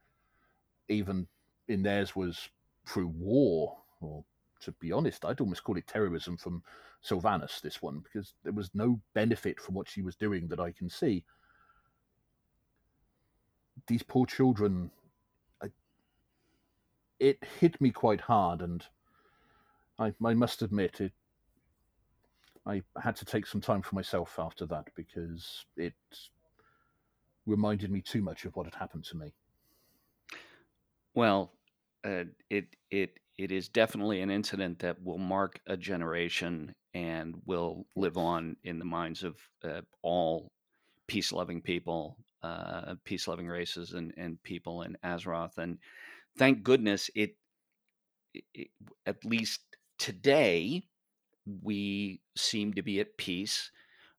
[0.87, 1.27] Even
[1.67, 2.49] in theirs was
[2.85, 4.23] through war, or
[4.61, 6.63] to be honest, I'd almost call it terrorism from
[7.03, 10.71] Sylvanas, this one, because there was no benefit from what she was doing that I
[10.71, 11.25] can see.
[13.87, 14.91] These poor children,
[15.61, 15.67] I,
[17.19, 18.85] it hit me quite hard, and
[19.97, 21.13] I, I must admit it.
[22.65, 25.95] I had to take some time for myself after that because it
[27.47, 29.33] reminded me too much of what had happened to me.
[31.15, 31.51] Well,
[32.05, 37.87] uh, it it it is definitely an incident that will mark a generation and will
[37.95, 40.51] live on in the minds of uh, all
[41.07, 45.57] peace-loving people, uh, peace-loving races, and and people in Azeroth.
[45.57, 45.79] And
[46.37, 47.31] thank goodness it,
[48.33, 48.67] it, it
[49.05, 49.61] at least
[49.97, 50.83] today
[51.63, 53.71] we seem to be at peace,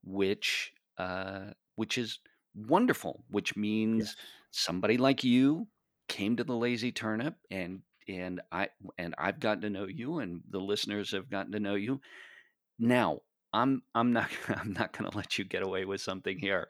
[0.02, 2.18] which uh, which is
[2.54, 3.24] wonderful.
[3.28, 4.16] Which means Yes.
[4.50, 5.68] somebody like you
[6.08, 7.82] came to the lazy turnip and
[8.12, 11.74] and i and i've gotten to know you and the listeners have gotten to know
[11.74, 12.00] you
[12.78, 13.18] now
[13.52, 16.68] i'm i'm not i'm not going to let you get away with something here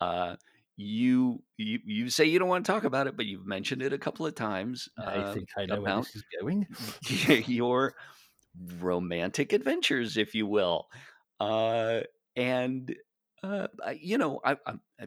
[0.00, 0.36] uh
[0.76, 3.92] you you you say you don't want to talk about it but you've mentioned it
[3.92, 6.66] a couple of times I uh, think I know where this is going.
[7.46, 7.94] your
[8.80, 10.86] romantic adventures, if you will.
[11.40, 12.00] Uh,
[12.36, 12.94] and
[13.42, 13.66] uh,
[14.00, 15.06] you know, I, I, I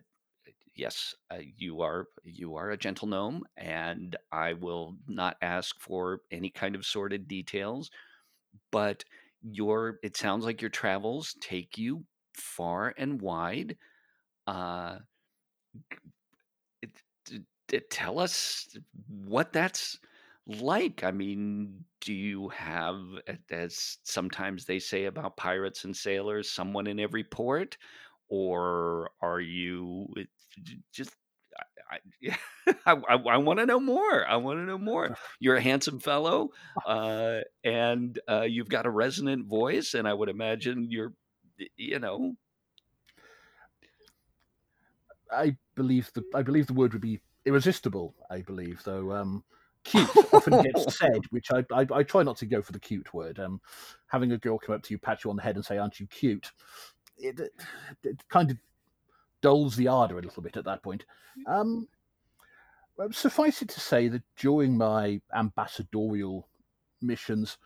[0.78, 6.22] yes, uh, you are you are a gentle gnome, and I will not ask for
[6.32, 7.92] any kind of sordid details.
[8.72, 9.04] But
[9.42, 13.78] your it sounds like your travels take you far and wide.
[14.48, 15.00] Uh,
[16.82, 16.90] it,
[17.26, 18.68] t- t- tell us
[19.08, 19.98] what that's
[20.46, 21.04] like.
[21.04, 23.00] I mean, do you have,
[23.52, 27.78] as sometimes they say about pirates and sailors, someone in every port,
[28.30, 30.30] or are you it-
[30.92, 31.12] just?
[31.92, 34.26] I, I, I, I want to know more.
[34.28, 35.18] I want to know more.
[35.40, 36.50] You're a handsome fellow,
[36.86, 41.14] uh, and uh, you've got a resonant voice, and I would imagine you're,
[41.76, 42.36] you know,
[45.32, 48.16] I believe the I believe the word would be irresistible.
[48.30, 49.12] I believe, though.
[49.12, 49.44] Um,
[49.84, 53.14] cute often gets said, which I, I I try not to go for the cute
[53.14, 53.40] word.
[53.40, 53.62] Um,
[54.08, 56.00] having a girl come up to you, pat you on the head, and say, "Aren't
[56.00, 56.52] you cute?"
[57.18, 57.52] It, it,
[58.04, 58.58] it kind of
[59.42, 61.06] dulls the ardor a little bit at that point.
[61.46, 61.88] Um,
[62.98, 66.48] well, suffice it to say that during my ambassadorial
[67.02, 67.58] missions,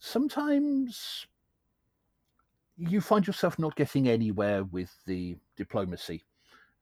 [0.00, 1.26] sometimes
[2.76, 6.24] you find yourself not getting anywhere with the diplomacy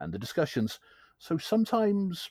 [0.00, 0.78] and the discussions.
[1.18, 2.30] So sometimes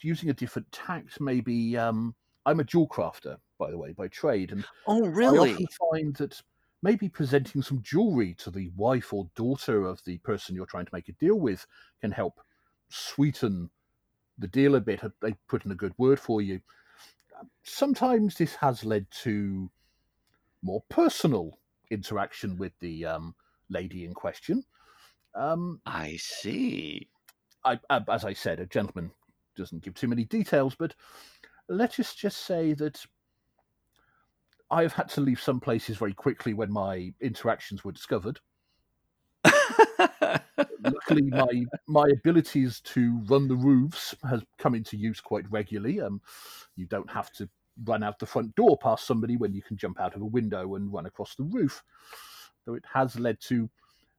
[0.00, 2.14] using a different tact, maybe um,
[2.46, 5.50] I'm a jewel crafter, by the way, by trade, and oh really?
[5.50, 6.40] I often find that
[6.82, 10.94] maybe presenting some jewelry to the wife or daughter of the person you're trying to
[10.94, 11.66] make a deal with
[12.00, 12.40] can help
[12.88, 13.70] sweeten
[14.38, 15.00] the deal a bit.
[15.20, 16.60] They put in a good word for you.
[17.62, 19.70] Sometimes this has led to
[20.62, 21.58] more personal
[21.90, 23.34] interaction with the um,
[23.68, 24.64] lady in question.
[25.34, 27.08] Um, I see.
[27.64, 29.10] I, I, as I said, a gentleman
[29.56, 30.94] doesn't give too many details, but
[31.68, 33.04] let's just, just say that
[34.70, 38.40] I've had to leave some places very quickly when my interactions were discovered.
[40.84, 46.00] Luckily, my my abilities to run the roofs has come into use quite regularly.
[46.00, 46.20] Um,
[46.76, 47.48] you don't have to
[47.84, 50.74] run out the front door past somebody when you can jump out of a window
[50.74, 51.82] and run across the roof.
[52.66, 53.70] Though it has led to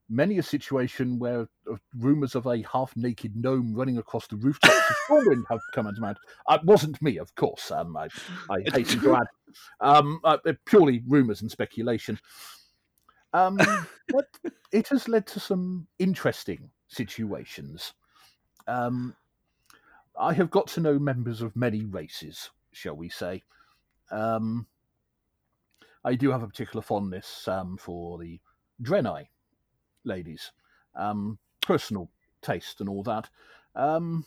[0.09, 4.95] many a situation where uh, rumours of a half-naked gnome running across the rooftops of
[5.07, 6.17] Stormwind have come into mind.
[6.47, 7.71] Uh, it wasn't me, of course.
[7.71, 8.07] Um, I,
[8.49, 9.27] I hasten to add,
[9.79, 12.19] um, uh, purely rumours and speculation.
[13.33, 13.59] Um,
[14.09, 14.27] but
[14.71, 17.93] it has led to some interesting situations.
[18.67, 19.15] Um,
[20.19, 23.43] I have got to know members of many races, shall we say.
[24.11, 24.65] Um,
[26.03, 28.39] I do have a particular fondness um, for the
[28.81, 29.27] Draenei
[30.03, 30.51] ladies,
[30.95, 32.09] um, personal
[32.41, 33.29] taste and all that.
[33.75, 34.25] Um,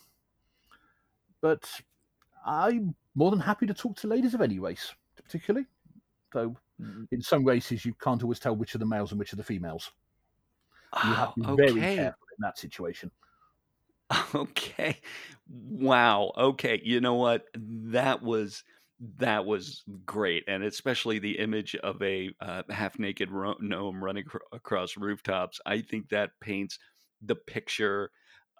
[1.40, 1.80] but
[2.46, 5.66] I'm more than happy to talk to ladies of any race, particularly.
[6.32, 7.06] Though Mm.
[7.12, 9.44] in some races you can't always tell which are the males and which are the
[9.44, 9.92] females.
[11.02, 13.10] You have to be Oh, very careful in that situation.
[14.34, 15.00] Okay.
[15.48, 16.32] Wow.
[16.36, 16.80] Okay.
[16.84, 17.46] You know what?
[17.54, 18.64] That was
[19.18, 24.38] that was great, and especially the image of a uh, half-naked ro- gnome running cr-
[24.52, 25.60] across rooftops.
[25.66, 26.78] I think that paints
[27.20, 28.10] the picture.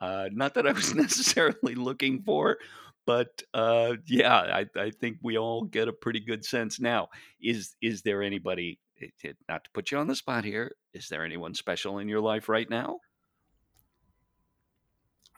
[0.00, 2.58] Uh, not that I was necessarily looking for,
[3.06, 7.08] but uh, yeah, I, I think we all get a pretty good sense now.
[7.40, 8.80] Is is there anybody?
[8.96, 10.72] it- it- Not to put you on the spot here.
[10.92, 12.98] Is there anyone special in your life right now?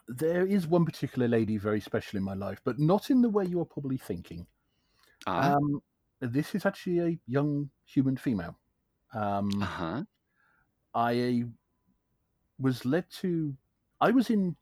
[0.07, 3.45] There is one particular lady very special in my life, but not in the way
[3.45, 4.47] you are probably thinking.
[5.25, 5.81] Ah, Um,
[6.19, 8.59] this is actually a young human female.
[9.13, 10.05] Um, uh huh.
[10.95, 11.45] I
[12.59, 13.55] was led to.
[14.01, 14.55] I was in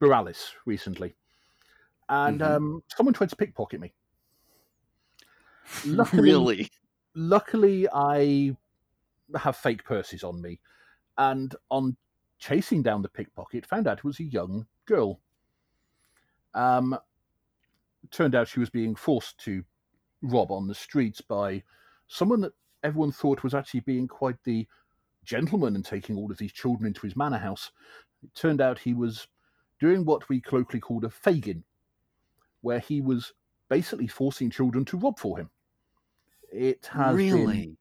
[0.00, 1.16] Boralus recently,
[2.08, 2.42] and Mhm.
[2.42, 3.94] um, someone tried to pickpocket me.
[5.84, 6.70] Luckily, really?
[7.14, 8.56] luckily, I
[9.36, 10.60] have fake purses on me,
[11.18, 11.96] and on
[12.38, 15.20] chasing down the pickpocket, found out it was a young girl.
[16.54, 16.98] Um,
[18.10, 19.64] turned out she was being forced to
[20.22, 21.62] rob on the streets by
[22.06, 24.66] someone that everyone thought was actually being quite the
[25.24, 27.70] gentleman and taking all of these children into his manor house.
[28.22, 29.28] It turned out he was
[29.80, 31.64] doing what we colloquially called a Fagin,
[32.60, 33.32] where he was
[33.68, 35.50] basically forcing children to rob for him.
[36.52, 37.76] It has been Really?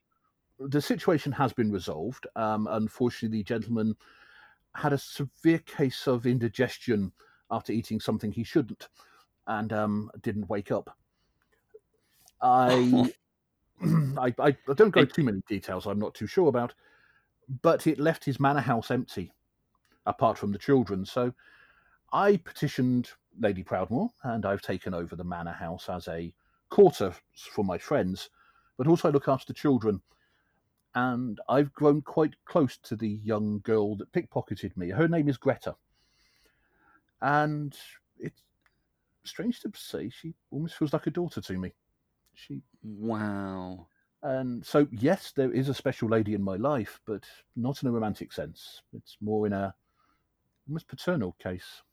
[0.60, 2.28] the situation has been resolved.
[2.36, 3.96] Um, unfortunately, the gentleman
[4.76, 7.12] had a severe case of indigestion
[7.50, 8.88] after eating something he shouldn't,
[9.48, 10.98] and um, didn't wake up.
[12.42, 13.08] Oh,
[13.82, 13.82] I,
[14.18, 15.86] I, I don't go too many details.
[15.86, 16.74] I'm not too sure about,
[17.62, 19.32] but it left his manor house empty,
[20.06, 21.06] apart from the children.
[21.06, 21.34] So
[22.14, 26.34] I petitioned Lady Proudmoore, and I've taken over the manor house as a
[26.70, 27.14] quarter
[27.52, 28.30] for my friends,
[28.78, 30.02] but also I look after the children.
[30.94, 34.90] And I've grown quite close to the young girl that pickpocketed me.
[34.90, 35.76] Her name is Greta,
[37.22, 37.78] and
[38.20, 38.42] it's
[39.24, 41.72] strange to say she almost feels like a daughter to me.
[42.48, 43.88] She wow.
[44.24, 47.24] and so yes, there is a special lady in my life, but
[47.56, 48.82] not in a romantic sense.
[48.94, 49.74] It's more in a
[50.68, 51.84] almost paternal case.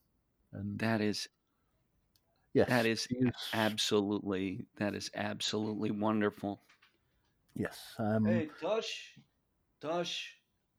[0.52, 1.28] And That is
[2.66, 6.60] that yes, is she is absolutely that is absolutely wonderful.
[7.54, 7.78] yes.
[7.98, 9.14] Um, Hey, Tosh,
[9.80, 10.34] Tosh,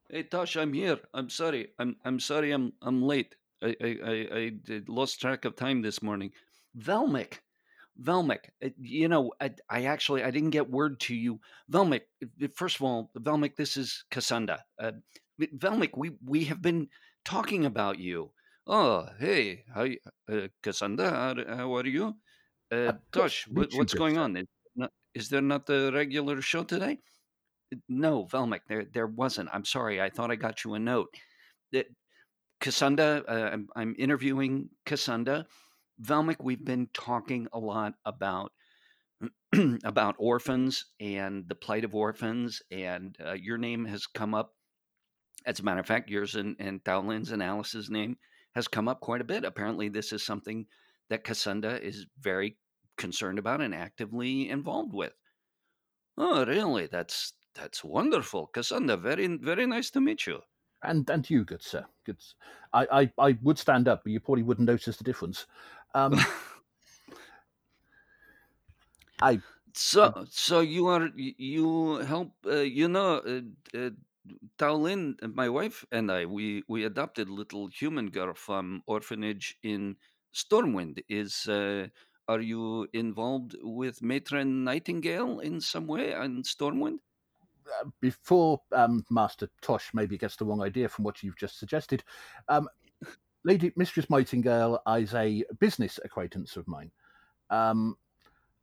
[0.09, 0.99] hey, Tosh, I'm here.
[1.13, 1.69] I'm sorry.
[1.77, 2.51] I'm I'm sorry.
[2.51, 3.35] I'm I'm late.
[3.61, 6.31] I I I, I lost track of time this morning.
[6.77, 7.39] Velmic,
[8.01, 8.49] Velmic.
[8.63, 11.39] uh, You know, I, I actually I didn't get word to you.
[11.71, 12.01] Velmic.
[12.23, 14.59] uh, First of all, Velmic, this is Cassunda.
[14.79, 14.91] Uh,
[15.57, 16.89] Velmic, we we have been
[17.25, 18.31] talking about you.
[18.67, 19.85] Oh, hey, how
[20.31, 21.09] uh, Cassunda?
[21.09, 22.15] How, how are you?
[22.71, 24.37] Uh, uh, Tosh, what, what's going on?
[24.37, 24.45] Is,
[24.75, 26.99] not, is there not the regular show today?
[27.87, 29.49] No, Velmic, there there wasn't.
[29.53, 30.01] I'm sorry.
[30.01, 31.09] I thought I got you a note.
[31.71, 31.87] That
[32.61, 35.45] Cassunda, uh, I'm, I'm interviewing Cassunda.
[36.01, 38.51] Velmic, we've been talking a lot about
[39.83, 44.53] about orphans and the plight of orphans, and uh, your name has come up.
[45.45, 48.17] As a matter of fact, yours and, and and Alice's name
[48.55, 49.43] has come up quite a bit.
[49.43, 50.65] Apparently, this is something
[51.09, 52.57] that Cassunda is very
[52.97, 55.13] concerned about and actively involved with.
[56.17, 56.87] Oh, really?
[56.87, 58.99] That's that's wonderful, Cassunda.
[59.01, 60.41] Very very nice to meet you.
[60.81, 61.85] And and you, good sir.
[62.05, 62.17] Good.
[62.71, 65.45] I, I I would stand up, but you probably wouldn't notice the difference.
[65.93, 66.19] Um,
[69.21, 69.41] I
[69.73, 73.41] So, so you are you help uh, you know uh,
[73.77, 73.91] uh,
[74.57, 79.57] Tao Lin, uh, my wife and I we we adopted little human girl from orphanage
[79.63, 79.97] in
[80.33, 81.03] Stormwind.
[81.07, 81.87] Is uh,
[82.27, 86.99] are you involved with Matron Nightingale in some way on Stormwind?
[88.01, 92.03] before um, Master Tosh maybe gets the wrong idea from what you've just suggested,
[92.47, 92.67] um,
[93.43, 96.91] Lady Mistress Mightingale is a business acquaintance of mine.
[97.49, 97.97] Um,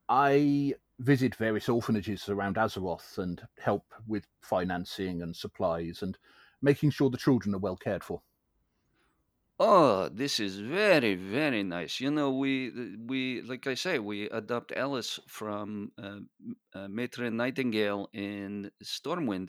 [0.08, 6.16] I visit various orphanages around Azeroth and help with financing and supplies and
[6.62, 8.22] making sure the children are well cared for.
[9.58, 11.98] Oh, this is very, very nice.
[11.98, 12.70] You know, we
[13.06, 16.18] we like I say, we adopt Alice from uh,
[16.74, 19.48] uh, Matron Nightingale in Stormwind,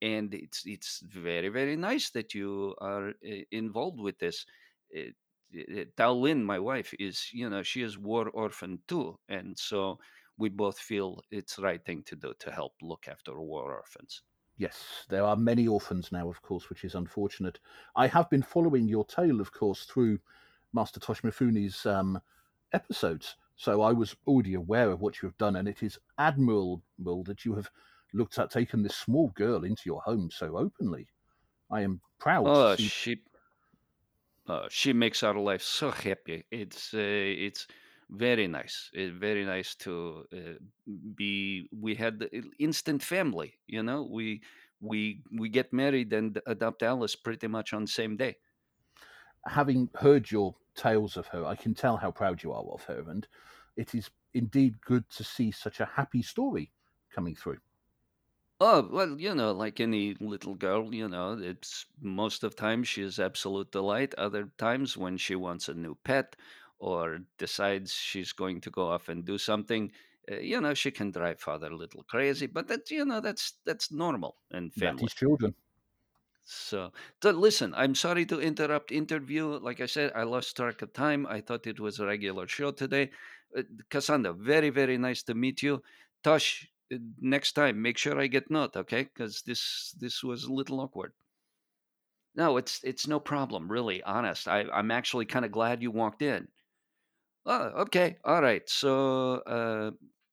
[0.00, 4.46] and it's it's very, very nice that you are uh, involved with this.
[4.92, 5.16] It,
[5.50, 9.98] it, Tao Lin, my wife, is you know she is war orphan too, and so
[10.38, 14.22] we both feel it's the right thing to do to help look after war orphans.
[14.56, 17.58] Yes, there are many orphans now, of course, which is unfortunate.
[17.96, 20.20] I have been following your tale, of course, through
[20.72, 22.20] Master Toshmifune's um,
[22.72, 26.82] episodes, so I was already aware of what you have done, and it is admirable
[27.24, 27.70] that you have
[28.14, 31.08] looked at taking this small girl into your home so openly.
[31.70, 33.22] I am proud Oh, she
[34.46, 36.44] uh, she makes our life so happy.
[36.50, 37.66] It's uh, it's
[38.10, 38.90] very nice.
[38.92, 41.68] It's very nice to uh, be.
[41.72, 43.58] We had the instant family.
[43.66, 44.42] You know, we
[44.80, 48.36] we we get married and adopt Alice pretty much on same day.
[49.46, 53.08] Having heard your tales of her, I can tell how proud you are of her,
[53.08, 53.26] and
[53.76, 56.72] it is indeed good to see such a happy story
[57.10, 57.58] coming through.
[58.64, 63.02] Oh well, you know, like any little girl, you know, it's most of times she
[63.02, 64.14] is absolute delight.
[64.14, 66.34] Other times when she wants a new pet
[66.78, 69.92] or decides she's going to go off and do something,
[70.30, 72.46] uh, you know, she can drive father a little crazy.
[72.46, 75.02] But that, you know, that's that's normal in That family.
[75.02, 75.54] is children.
[76.44, 76.92] So,
[77.22, 79.46] so listen, I'm sorry to interrupt interview.
[79.58, 81.26] Like I said, I lost track of time.
[81.26, 83.12] I thought it was a regular show today.
[83.56, 85.82] Uh, Cassunda, very, very nice to meet you.
[86.24, 86.71] Tosh,
[87.20, 89.04] next time, make sure I get note, okay?
[89.04, 91.12] Because this this was a little awkward.
[92.34, 94.02] No, it's it's no problem, really.
[94.02, 96.48] Honest, I, I'm actually kind of glad you walked in.
[97.44, 98.68] Oh, okay, all right.
[98.68, 99.90] So, uh,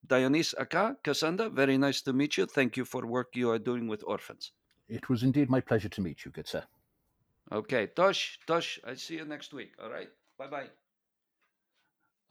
[0.07, 2.45] Dionys Aka, Cassunda, very nice to meet you.
[2.45, 4.51] Thank you for work you are doing with orphans.
[4.87, 6.63] It was indeed my pleasure to meet you, good sir.
[7.51, 9.73] Okay, Tosh, Tosh, I see you next week.
[9.81, 10.69] All right, bye bye.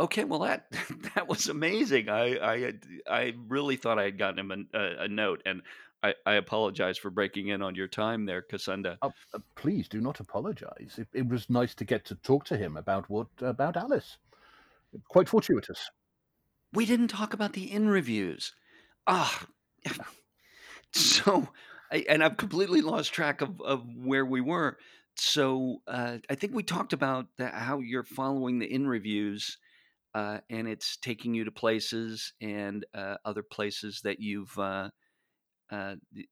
[0.01, 0.71] Okay, well that
[1.15, 2.09] that was amazing.
[2.09, 2.73] I I
[3.09, 5.63] I really thought I had gotten him a, a, a note, and
[6.03, 8.99] I, I apologize for breaking in on your time there, Cassunda.
[9.03, 10.99] Oh, uh, please do not apologise.
[10.99, 14.19] It, it was nice to get to talk to him about what about Alice.
[15.09, 15.91] Quite fortuitous.
[16.73, 18.55] We didn't talk about the in reviews.
[19.07, 19.47] Ah,
[20.93, 21.49] so
[21.91, 24.79] I, and I've completely lost track of, of where we were.
[25.17, 29.59] So uh, I think we talked about the, how you're following the in reviews,
[30.15, 34.89] uh, and it's taking you to places and uh, other places that you've uh,
[35.71, 36.29] uh, th-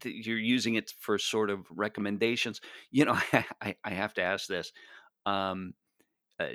[0.00, 2.60] th- you're using it for sort of recommendations.
[2.90, 3.18] You know,
[3.60, 4.72] I, I have to ask this.
[5.26, 5.74] Um,
[6.38, 6.48] uh,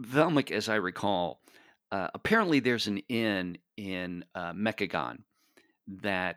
[0.00, 1.40] Velmic, as I recall,
[1.90, 5.18] uh, apparently there's an inn in Mechagon
[6.02, 6.36] that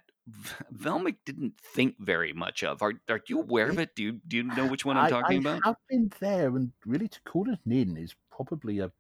[0.74, 2.82] Velmic didn't think very much of.
[2.82, 3.96] Are are you aware of It?
[3.96, 5.64] Do you do you know which one I'm I, talking I about?
[5.64, 8.92] have been there, and really to call it an inn is probably a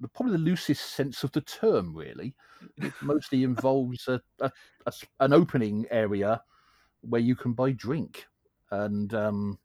[0.00, 1.94] the- probably the loosest sense of the term.
[1.96, 2.34] Really,
[2.80, 4.52] it mostly involves a, a-
[4.86, 6.42] a an opening area
[7.02, 8.26] where you can buy drink,
[8.70, 9.58] and um,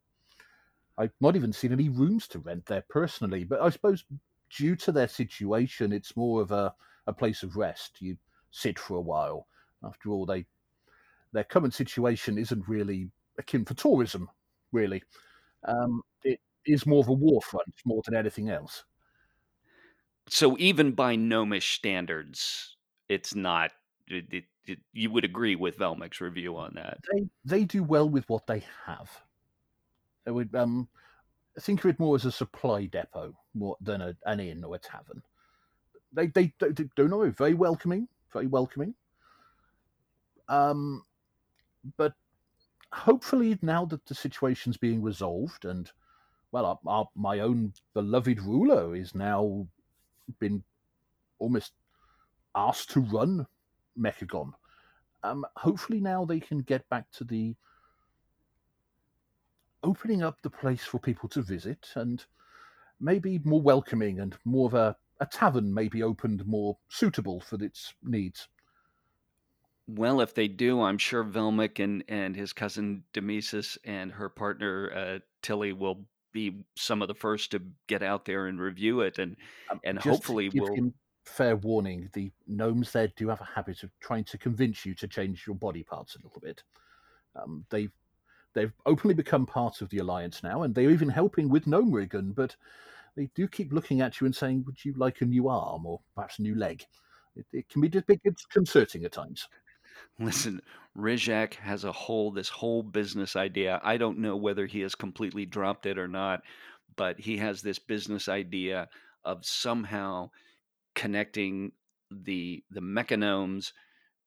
[0.98, 3.44] I've not even seen any rooms to rent there personally.
[3.44, 4.04] But I suppose
[4.50, 6.74] due to their situation, it's more of a,
[7.06, 8.00] a place of rest.
[8.02, 8.18] You
[8.50, 9.46] sit for a while.
[9.82, 10.46] After all, they
[11.32, 14.30] their current situation isn't really akin for tourism,
[14.72, 15.02] really.
[15.64, 18.84] Um, it is more of a war front more than anything else.
[20.28, 22.76] So even by gnomish standards,
[23.08, 23.72] it's not.
[24.06, 26.98] It, it, it- you would agree with Velmic's review on that.
[27.12, 29.22] They they do well with what they have.
[30.24, 30.88] They would um,
[31.60, 34.78] think of it more as a supply depot more than a, an inn or a
[34.78, 35.22] tavern.
[36.12, 38.94] They they, they, they don't know very welcoming, very welcoming.
[40.48, 41.04] Um,
[41.96, 42.14] but
[42.92, 45.90] hopefully now that the situation's being resolved and
[46.50, 49.66] well, our, our, my own beloved ruler is now
[50.38, 50.62] been
[51.38, 51.72] almost
[52.54, 53.46] asked to run
[53.98, 54.52] Mechagon.
[55.22, 57.54] Um, hopefully now they can get back to the
[59.82, 62.24] opening up the place for people to visit and
[63.00, 67.94] maybe more welcoming and more of a, a tavern maybe opened more suitable for its
[68.02, 68.48] needs.
[69.88, 74.92] Well, if they do, I'm sure Velmic and and his cousin Demesis and her partner
[74.92, 79.18] uh, Tilly will be some of the first to get out there and review it,
[79.18, 79.36] and
[79.70, 84.24] Um, and hopefully him fair warning, the gnomes there do have a habit of trying
[84.24, 86.62] to convince you to change your body parts a little bit.
[87.36, 87.92] Um, they've
[88.54, 92.56] they've openly become part of the alliance now, and they're even helping with Gnomeregan, but
[93.16, 96.02] they do keep looking at you and saying, "Would you like a new arm or
[96.14, 96.86] perhaps a new leg?"
[97.36, 99.48] It, it can be a bit disconcerting at times.
[100.18, 100.60] listen.
[100.96, 103.80] Rizak has a whole this whole business idea.
[103.84, 106.42] I don't know whether he has completely dropped it or not,
[106.96, 108.88] but he has this business idea
[109.24, 110.30] of somehow
[110.94, 111.72] connecting
[112.10, 113.72] the the mechagnomes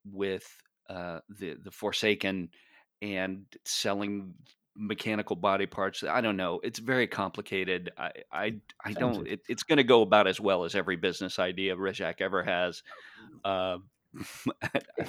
[0.05, 0.45] with
[0.89, 2.49] uh, the the Forsaken
[3.01, 4.33] and selling
[4.75, 6.03] mechanical body parts.
[6.03, 6.61] I don't know.
[6.63, 7.91] It's very complicated.
[7.97, 8.53] I I,
[8.85, 9.27] I don't.
[9.27, 9.33] it.
[9.33, 12.83] It, it's going to go about as well as every business idea Rizak ever has.
[13.43, 13.77] Uh,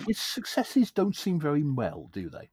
[0.06, 2.50] His successes don't seem very well, do they?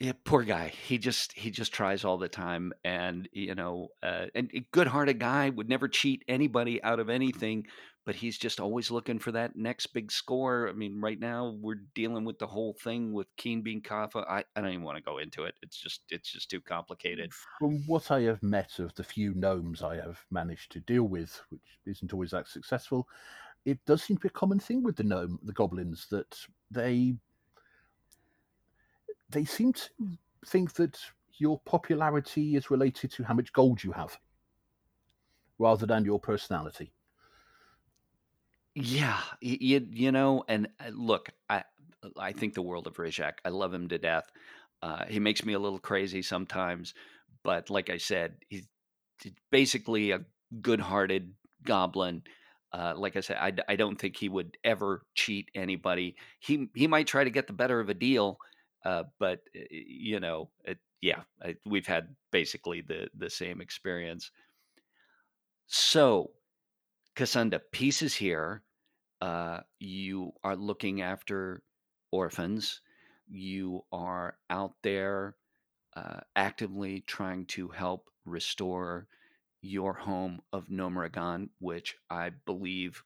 [0.00, 0.68] yeah, poor guy.
[0.68, 5.20] He just he just tries all the time, and you know, uh, and a good-hearted
[5.20, 7.66] guy would never cheat anybody out of anything.
[8.06, 10.68] But he's just always looking for that next big score.
[10.68, 14.28] I mean, right now we're dealing with the whole thing with Keen Bean Kaffa.
[14.28, 15.54] I, I don't even want to go into it.
[15.62, 17.32] It's just it's just too complicated.
[17.58, 21.40] From what I have met of the few gnomes I have managed to deal with,
[21.48, 23.08] which isn't always that successful,
[23.64, 26.36] it does seem to be a common thing with the gnome, the goblins, that
[26.70, 27.16] they
[29.30, 29.88] they seem to
[30.46, 30.98] think that
[31.38, 34.18] your popularity is related to how much gold you have,
[35.58, 36.92] rather than your personality.
[38.74, 41.62] Yeah, you, you know, and uh, look, I
[42.18, 43.34] I think the world of Rizak.
[43.44, 44.30] I love him to death.
[44.82, 46.92] Uh, he makes me a little crazy sometimes,
[47.42, 48.66] but like I said, he's
[49.50, 50.24] basically a
[50.60, 52.24] good-hearted goblin.
[52.74, 56.16] Uh, like I said, I, I, don't think he would ever cheat anybody.
[56.40, 58.36] He he might try to get the better of a deal,
[58.84, 64.32] uh, but uh, you know, it, yeah, I, we've had basically the the same experience.
[65.68, 66.32] So,
[67.14, 68.64] Cassunda, pieces here
[69.20, 71.62] uh, you are looking after
[72.10, 72.80] orphans.
[73.28, 75.36] You are out there
[75.96, 79.06] uh, actively trying to help restore
[79.64, 83.02] your home of Gnomeregan, which I believe,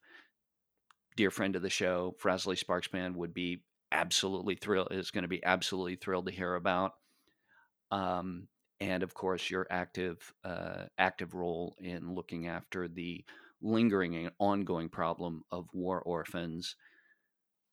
[1.16, 5.44] dear friend of the show, Frasley Sparksman, would be absolutely thrilled, is going to be
[5.44, 6.94] absolutely thrilled to hear about.
[7.90, 8.48] Um,
[8.80, 13.24] and of course, your active uh, active role in looking after the
[13.62, 16.76] lingering and ongoing problem of war orphans.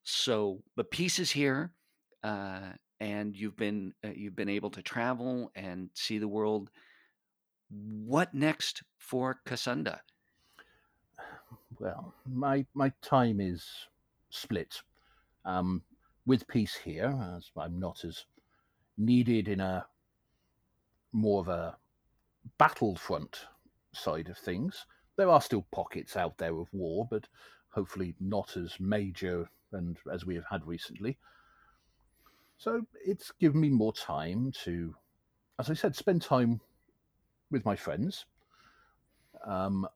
[0.04, 1.74] So the piece is here,
[2.24, 6.70] uh, and you've been uh, you've been able to travel and see the world.
[7.70, 10.00] What next for Cassunda?
[11.78, 13.68] Well, my my time is
[14.30, 14.82] split.
[15.44, 15.82] Um,
[16.26, 18.26] with peace here, as I'm not as
[18.98, 19.86] needed in a
[21.12, 21.78] more of a
[22.58, 23.48] battlefront
[23.94, 24.86] side of things.
[25.18, 27.28] There are still pockets out there of war, but
[27.70, 31.18] hopefully not as major and as we have had recently.
[32.58, 34.96] So it's given me more time to,
[35.60, 36.62] as I said, spend time
[37.56, 38.26] with my friends.
[39.46, 39.88] Um,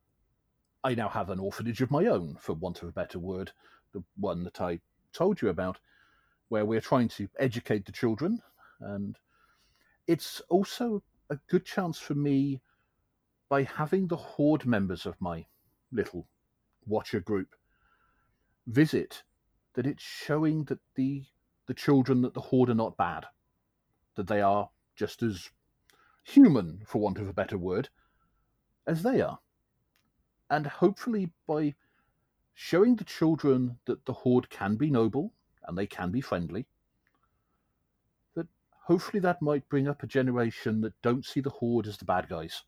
[0.81, 3.51] I now have an orphanage of my own, for want of a better word,
[3.91, 4.79] the one that I
[5.11, 5.77] told you about,
[6.47, 8.41] where we're trying to educate the children.
[8.79, 9.17] And
[10.07, 12.61] it's also a good chance for me
[13.49, 15.45] by having the horde members of my
[15.91, 16.27] little
[16.85, 17.55] watcher group
[18.67, 19.23] visit
[19.73, 21.25] that it's showing that the
[21.65, 23.25] the children that the horde are not bad
[24.15, 25.49] that they are just as
[26.29, 27.89] human for want of a better word
[28.87, 29.39] as they are
[30.49, 31.73] and hopefully by
[32.53, 36.67] showing the children that the horde can be noble and they can be friendly
[38.35, 42.05] that hopefully that might bring up a generation that don't see the horde as the
[42.05, 42.63] bad guys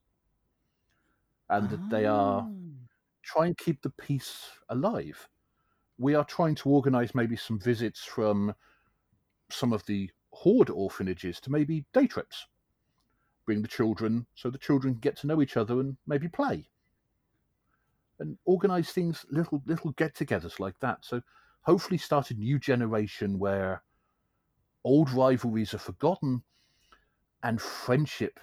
[1.50, 2.88] and that they are Oh.
[3.24, 5.30] try and keep the peace alive.
[5.98, 8.56] We are trying to organise maybe some visits from
[9.52, 12.48] some of the horde orphanages to maybe day trips.
[13.46, 16.70] Bring the children so the children can get to know each other and maybe play.
[18.20, 21.00] And organise things, little little get-togethers like that.
[21.04, 21.22] So
[21.62, 23.82] hopefully start a new generation where
[24.84, 26.44] old rivalries are forgotten
[27.44, 28.40] and friendship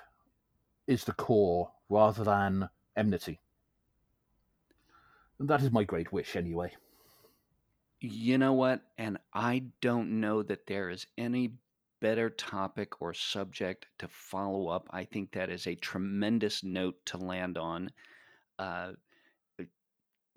[0.87, 3.41] is the core rather than enmity.
[5.39, 6.73] And that is my great wish anyway.
[8.01, 8.83] You know what?
[8.97, 11.55] And I don't know that there is any
[12.01, 14.89] better topic or subject to follow up.
[14.91, 17.91] I think that is a tremendous note to land on.
[18.59, 18.93] Uh,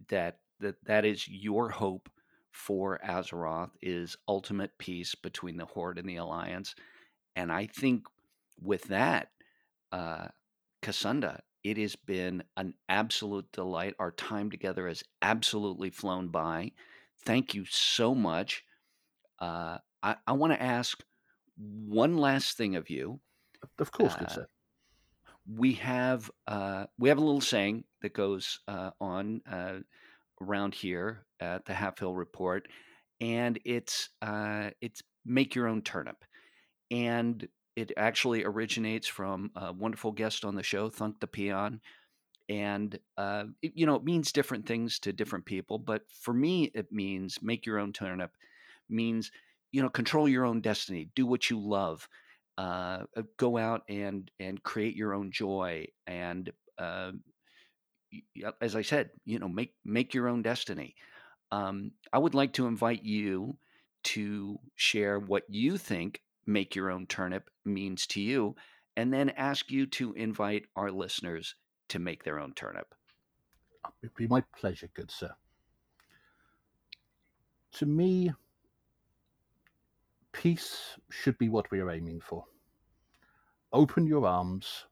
[0.09, 2.09] that that that is your hope
[2.51, 6.76] for Azeroth is ultimate peace between the Horde and the Alliance,
[7.36, 8.05] and I think
[8.62, 9.30] with that,
[9.91, 10.28] uh,
[10.82, 13.95] Cassunda, it has been an absolute delight.
[13.99, 16.72] Our time together has absolutely flown by.
[17.26, 18.64] Thank you so much.
[19.39, 21.03] Uh, I, I want to ask
[21.58, 23.20] one last thing of you.
[23.80, 24.47] Of course, good uh, sir.
[25.54, 29.80] We have uh, we have a little saying that goes uh, on uh,
[30.41, 32.68] around here at the Halfhill Report,
[33.20, 34.10] and it's
[34.82, 36.24] it's make your own turnip,
[36.89, 41.82] and it actually originates from a wonderful guest on the show, Thunk the Peon.
[42.49, 45.80] And, uh, it, you know, it means different things to different people.
[45.80, 48.32] But for me, it means make your own turnip,
[48.89, 49.32] means,
[49.72, 52.07] you know, control your own destiny, do what you love,
[52.57, 55.88] uh, uh go out and, and create your own joy.
[56.07, 57.11] And, uh,
[58.59, 60.95] as I said, you know, make, make your own destiny.
[61.51, 63.57] Um, I would like to invite you
[64.03, 68.55] to share what you think make your own turnip means to you,
[68.97, 71.55] and then ask you to invite our listeners
[71.89, 72.93] to make their own turnip.
[74.01, 75.32] It'd be my pleasure, good sir.
[77.74, 78.34] To me,
[80.34, 82.45] peace should be what we are aiming for.
[83.73, 84.86] Open your arms,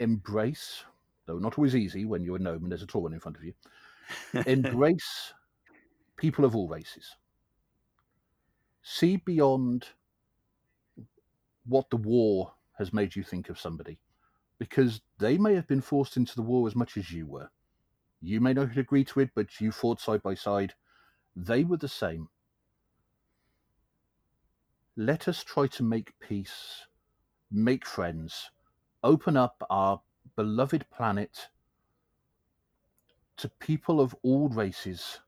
[0.00, 0.84] embrace,
[1.26, 3.36] though not always easy when you're a gnome and there's a tall one in front
[3.36, 3.52] of you,
[4.46, 5.34] embrace
[6.16, 7.16] people of all races.
[8.82, 9.86] See beyond
[11.66, 13.98] what the war has made you think of somebody
[14.58, 17.48] because they may have been forced into the war as much as you were.
[18.20, 20.74] You may not agree to it, but you fought side by side.
[21.36, 22.28] They were the same.
[25.00, 26.86] Let us try to make peace,
[27.52, 28.50] make friends,
[29.04, 30.00] open up our
[30.34, 31.50] beloved planet
[33.36, 35.20] to people of all races,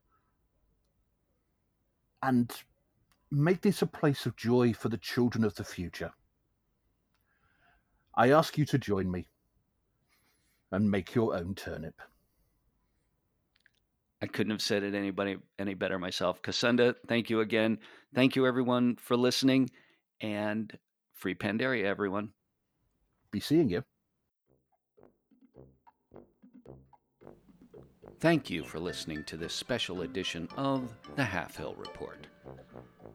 [2.21, 2.51] and
[3.31, 6.11] make this a place of joy for the children of the future.
[8.13, 9.29] I ask you to join me
[10.71, 12.01] and make your own turnip.
[14.21, 16.41] I couldn't have said it anybody any better myself.
[16.41, 17.79] Cassunda, thank you again.
[18.13, 19.69] Thank you everyone for listening
[20.21, 20.77] and
[21.13, 22.29] free Pandaria everyone.
[23.31, 23.83] Be seeing you.
[28.19, 32.27] Thank you for listening to this special edition of the Halfhill Report.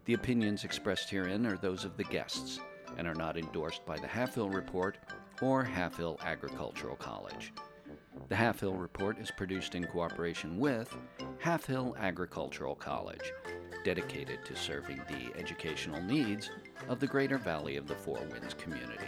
[0.07, 2.59] The opinions expressed herein are those of the guests
[2.99, 4.99] and are not endorsed by the Halfhill Report
[5.41, 7.53] or Halfhill Agricultural College.
[8.29, 10.97] The Halfhill Report is produced in cooperation with
[11.43, 13.33] Halfhill Agricultural College,
[13.85, 16.51] dedicated to serving the educational needs
[16.89, 19.07] of the Greater Valley of the Four Winds community.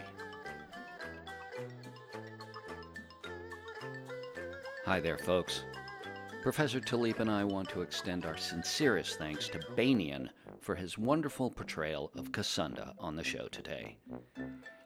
[4.85, 5.65] Hi there, folks.
[6.43, 10.29] Professor Taliep and I want to extend our sincerest thanks to Bayneeon
[10.61, 13.99] for his wonderful portrayal of Cassunda on the show today.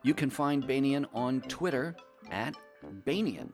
[0.02, 1.94] You can find Bayneeon on Twitter
[2.30, 2.56] at
[3.06, 3.50] Bayneeon.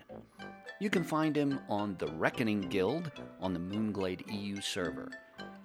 [0.81, 3.11] You can find him on the Wreckoning Guild
[3.41, 5.11] on the Moonglade EU server.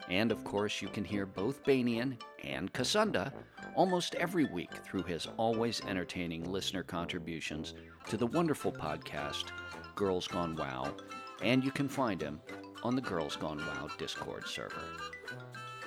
[0.09, 3.32] And of course, you can hear both Bayneeon and Cassunda
[3.76, 7.74] almost every week through his always entertaining listener contributions
[8.09, 9.51] to the wonderful podcast
[9.95, 10.93] Girls Gone WoW,
[11.41, 12.41] and you can find him
[12.84, 14.82] on the Girls Gone WoW Discord server.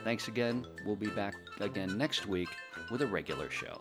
[0.04, 0.64] Thanks again.
[0.84, 2.48] We'll be back again next week
[2.90, 3.80] with a regular show.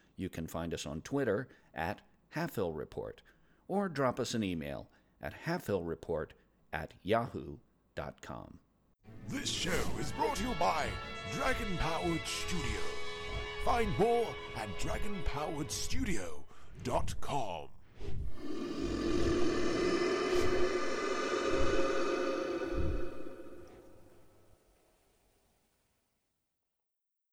[0.21, 2.01] you can find us on Twitter at
[2.35, 3.21] Halfhill Report
[3.67, 4.89] or drop us an email
[5.21, 6.29] at halfhillreport
[6.71, 8.59] at yahoo.com
[9.31, 10.85] this show is brought to you by
[11.33, 12.81] Dragon Powered Studio.
[13.63, 17.67] Find more at dragonpoweredstudio.com.